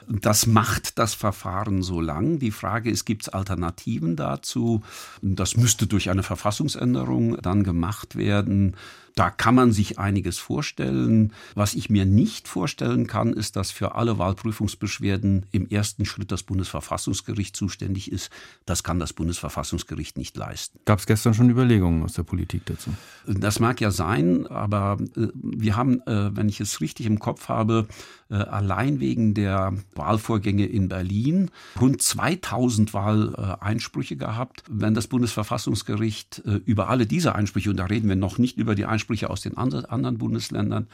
[0.07, 2.37] Das macht das Verfahren so lang.
[2.37, 4.83] Die Frage ist, gibt es Alternativen dazu?
[5.23, 8.75] Das müsste durch eine Verfassungsänderung dann gemacht werden.
[9.15, 11.33] Da kann man sich einiges vorstellen.
[11.55, 16.43] Was ich mir nicht vorstellen kann, ist, dass für alle Wahlprüfungsbeschwerden im ersten Schritt das
[16.43, 18.29] Bundesverfassungsgericht zuständig ist.
[18.65, 20.79] Das kann das Bundesverfassungsgericht nicht leisten.
[20.85, 22.91] Gab es gestern schon Überlegungen aus der Politik dazu?
[23.27, 27.49] Das mag ja sein, aber äh, wir haben, äh, wenn ich es richtig im Kopf
[27.49, 27.87] habe,
[28.29, 34.63] äh, allein wegen der Wahlvorgänge in Berlin rund 2000 Wahleinsprüche gehabt.
[34.69, 38.85] Wenn das Bundesverfassungsgericht über alle diese Einsprüche, und da reden wir noch nicht über die
[38.85, 40.87] Einsprüche, Ansprüche aus den anderen Bundesländern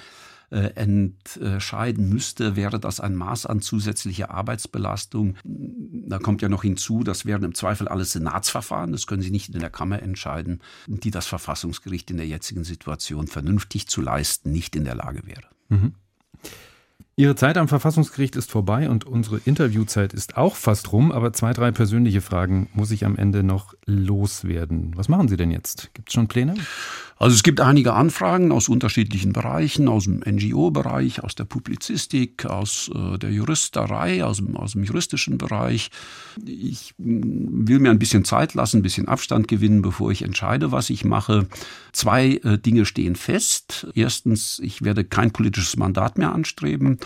[0.50, 5.36] äh, entscheiden müsste, wäre das ein Maß an zusätzlicher Arbeitsbelastung.
[5.44, 9.54] Da kommt ja noch hinzu, das wären im Zweifel alles Senatsverfahren, das können Sie nicht
[9.54, 14.78] in der Kammer entscheiden, die das Verfassungsgericht in der jetzigen Situation vernünftig zu leisten nicht
[14.78, 15.44] in der Lage wäre.
[15.68, 15.94] Mhm.
[17.20, 21.52] Ihre Zeit am Verfassungsgericht ist vorbei und unsere Interviewzeit ist auch fast rum, aber zwei,
[21.52, 24.92] drei persönliche Fragen muss ich am Ende noch loswerden.
[24.96, 25.90] Was machen Sie denn jetzt?
[25.96, 26.54] Gibt es schon Pläne?
[27.20, 32.92] Also es gibt einige Anfragen aus unterschiedlichen Bereichen, aus dem NGO-Bereich, aus der Publizistik, aus
[32.94, 35.90] äh, der Juristerei, aus dem, aus dem juristischen Bereich.
[36.46, 40.72] Ich mm, will mir ein bisschen Zeit lassen, ein bisschen Abstand gewinnen, bevor ich entscheide,
[40.72, 41.48] was ich mache.
[41.92, 43.88] Zwei äh, Dinge stehen fest.
[43.96, 47.00] Erstens, ich werde kein politisches Mandat mehr anstreben.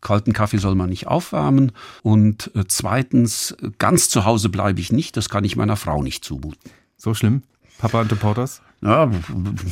[0.00, 1.72] Kalten Kaffee soll man nicht aufwärmen.
[2.02, 5.16] Und äh, zweitens, ganz zu Hause bleibe ich nicht.
[5.16, 6.70] Das kann ich meiner Frau nicht zumuten.
[6.96, 7.42] So schlimm?
[7.78, 8.62] Papa und Reporters?
[8.82, 9.10] Ja,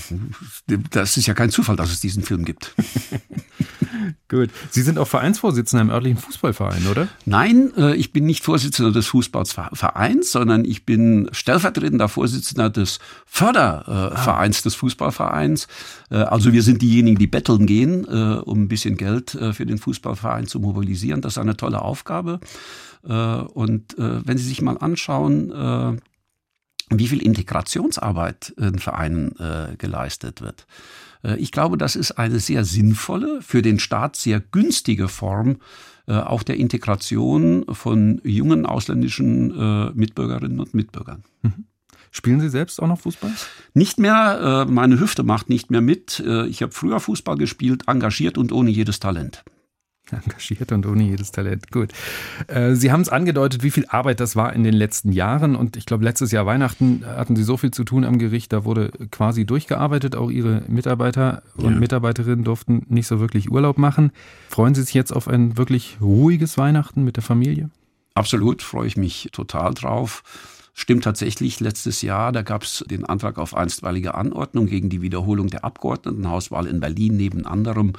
[0.90, 2.74] das ist ja kein Zufall, dass es diesen Film gibt.
[4.28, 4.50] Gut.
[4.70, 7.08] Sie sind auch Vereinsvorsitzender im örtlichen Fußballverein, oder?
[7.24, 14.60] Nein, äh, ich bin nicht Vorsitzender des Fußballvereins, sondern ich bin stellvertretender Vorsitzender des Fördervereins
[14.60, 14.62] ah.
[14.62, 15.68] des Fußballvereins.
[16.10, 19.78] Äh, also wir sind diejenigen, die betteln gehen, äh, um ein bisschen Geld für den
[19.78, 21.20] Fußballverein zu mobilisieren.
[21.20, 22.40] Das ist eine tolle Aufgabe.
[23.02, 26.00] Und wenn Sie sich mal anschauen,
[26.90, 30.66] wie viel Integrationsarbeit in Vereinen äh, geleistet wird.
[31.24, 35.56] Äh, ich glaube, das ist eine sehr sinnvolle, für den Staat sehr günstige Form
[36.06, 41.24] äh, auch der Integration von jungen ausländischen äh, Mitbürgerinnen und Mitbürgern.
[41.42, 41.64] Mhm.
[42.10, 43.32] Spielen Sie selbst auch noch Fußball?
[43.72, 44.66] Nicht mehr.
[44.70, 46.22] Meine Hüfte macht nicht mehr mit.
[46.48, 49.42] Ich habe früher Fußball gespielt, engagiert und ohne jedes Talent.
[50.10, 51.70] Engagiert und ohne jedes Talent.
[51.70, 51.92] Gut.
[52.46, 55.56] Äh, Sie haben es angedeutet, wie viel Arbeit das war in den letzten Jahren.
[55.56, 58.64] Und ich glaube, letztes Jahr Weihnachten hatten Sie so viel zu tun am Gericht, da
[58.64, 60.14] wurde quasi durchgearbeitet.
[60.16, 61.78] Auch Ihre Mitarbeiter und ja.
[61.78, 64.12] Mitarbeiterinnen durften nicht so wirklich Urlaub machen.
[64.48, 67.70] Freuen Sie sich jetzt auf ein wirklich ruhiges Weihnachten mit der Familie?
[68.14, 70.22] Absolut, freue ich mich total drauf.
[70.76, 75.46] Stimmt tatsächlich, letztes Jahr, da gab es den Antrag auf einstweilige Anordnung gegen die Wiederholung
[75.46, 77.92] der Abgeordnetenhauswahl in Berlin neben anderem.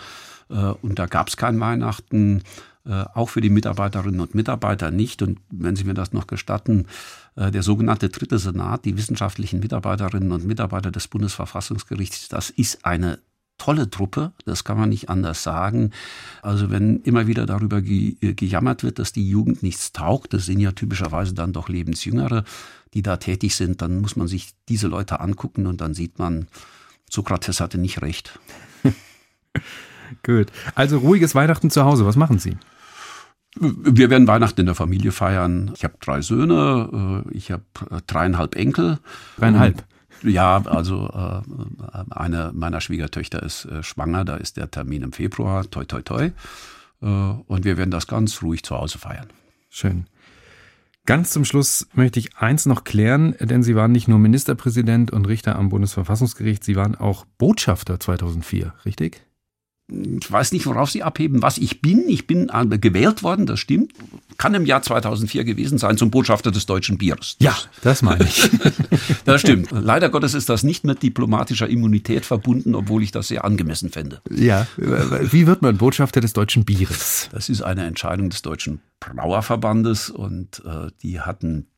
[0.50, 2.44] Äh, und da gab es kein Weihnachten,
[2.86, 5.22] äh, auch für die Mitarbeiterinnen und Mitarbeiter nicht.
[5.22, 6.86] Und wenn Sie mir das noch gestatten,
[7.36, 13.20] äh, der sogenannte dritte Senat, die wissenschaftlichen Mitarbeiterinnen und Mitarbeiter des Bundesverfassungsgerichts, das ist eine
[13.58, 15.92] tolle Truppe, das kann man nicht anders sagen.
[16.42, 20.60] Also wenn immer wieder darüber ge gejammert wird, dass die Jugend nichts taugt, das sind
[20.60, 22.44] ja typischerweise dann doch Lebensjüngere,
[22.94, 26.48] die da tätig sind, dann muss man sich diese Leute angucken und dann sieht man,
[27.10, 28.40] Sokrates hatte nicht recht.
[30.24, 30.48] Gut.
[30.76, 32.58] Also ruhiges Weihnachten zu Hause, was machen Sie?
[33.58, 35.72] Wir werden Weihnachten in der Familie feiern.
[35.76, 39.00] Ich habe drei Söhne, äh, ich habe äh, dreieinhalb Enkel.
[39.38, 39.84] Dreieinhalb?
[40.24, 41.42] Ja, also äh,
[42.10, 46.32] eine meiner Schwiegertöchter ist schwanger, da ist der Termin im Februar, toi toi toi.
[47.00, 49.28] Und wir werden das ganz ruhig zu Hause feiern.
[49.70, 50.08] Schön.
[51.06, 55.28] Ganz zum Schluss möchte ich eins noch klären, denn Sie waren nicht nur Ministerpräsident und
[55.28, 59.25] Richter am Bundesverfassungsgericht, Sie waren auch Botschafter 2004, richtig?
[59.88, 62.06] Ich weiß nicht, worauf Sie abheben, was ich bin.
[62.08, 63.94] Ich bin äh, gewählt worden, das stimmt.
[64.38, 67.36] Kann im Jahr 2004 gewesen sein zum Botschafter des deutschen Bieres.
[67.40, 68.50] Ja, das meine ich.
[69.26, 69.70] das stimmt.
[69.72, 74.22] Leider Gottes ist das nicht mit diplomatischer Immunität verbunden, obwohl ich das sehr angemessen fände.
[74.30, 77.30] Ja, wie wird man Botschafter des deutschen Bieres?
[77.32, 81.75] Das ist eine Entscheidung des Deutschen Brauerverbandes und äh, die hatten äh,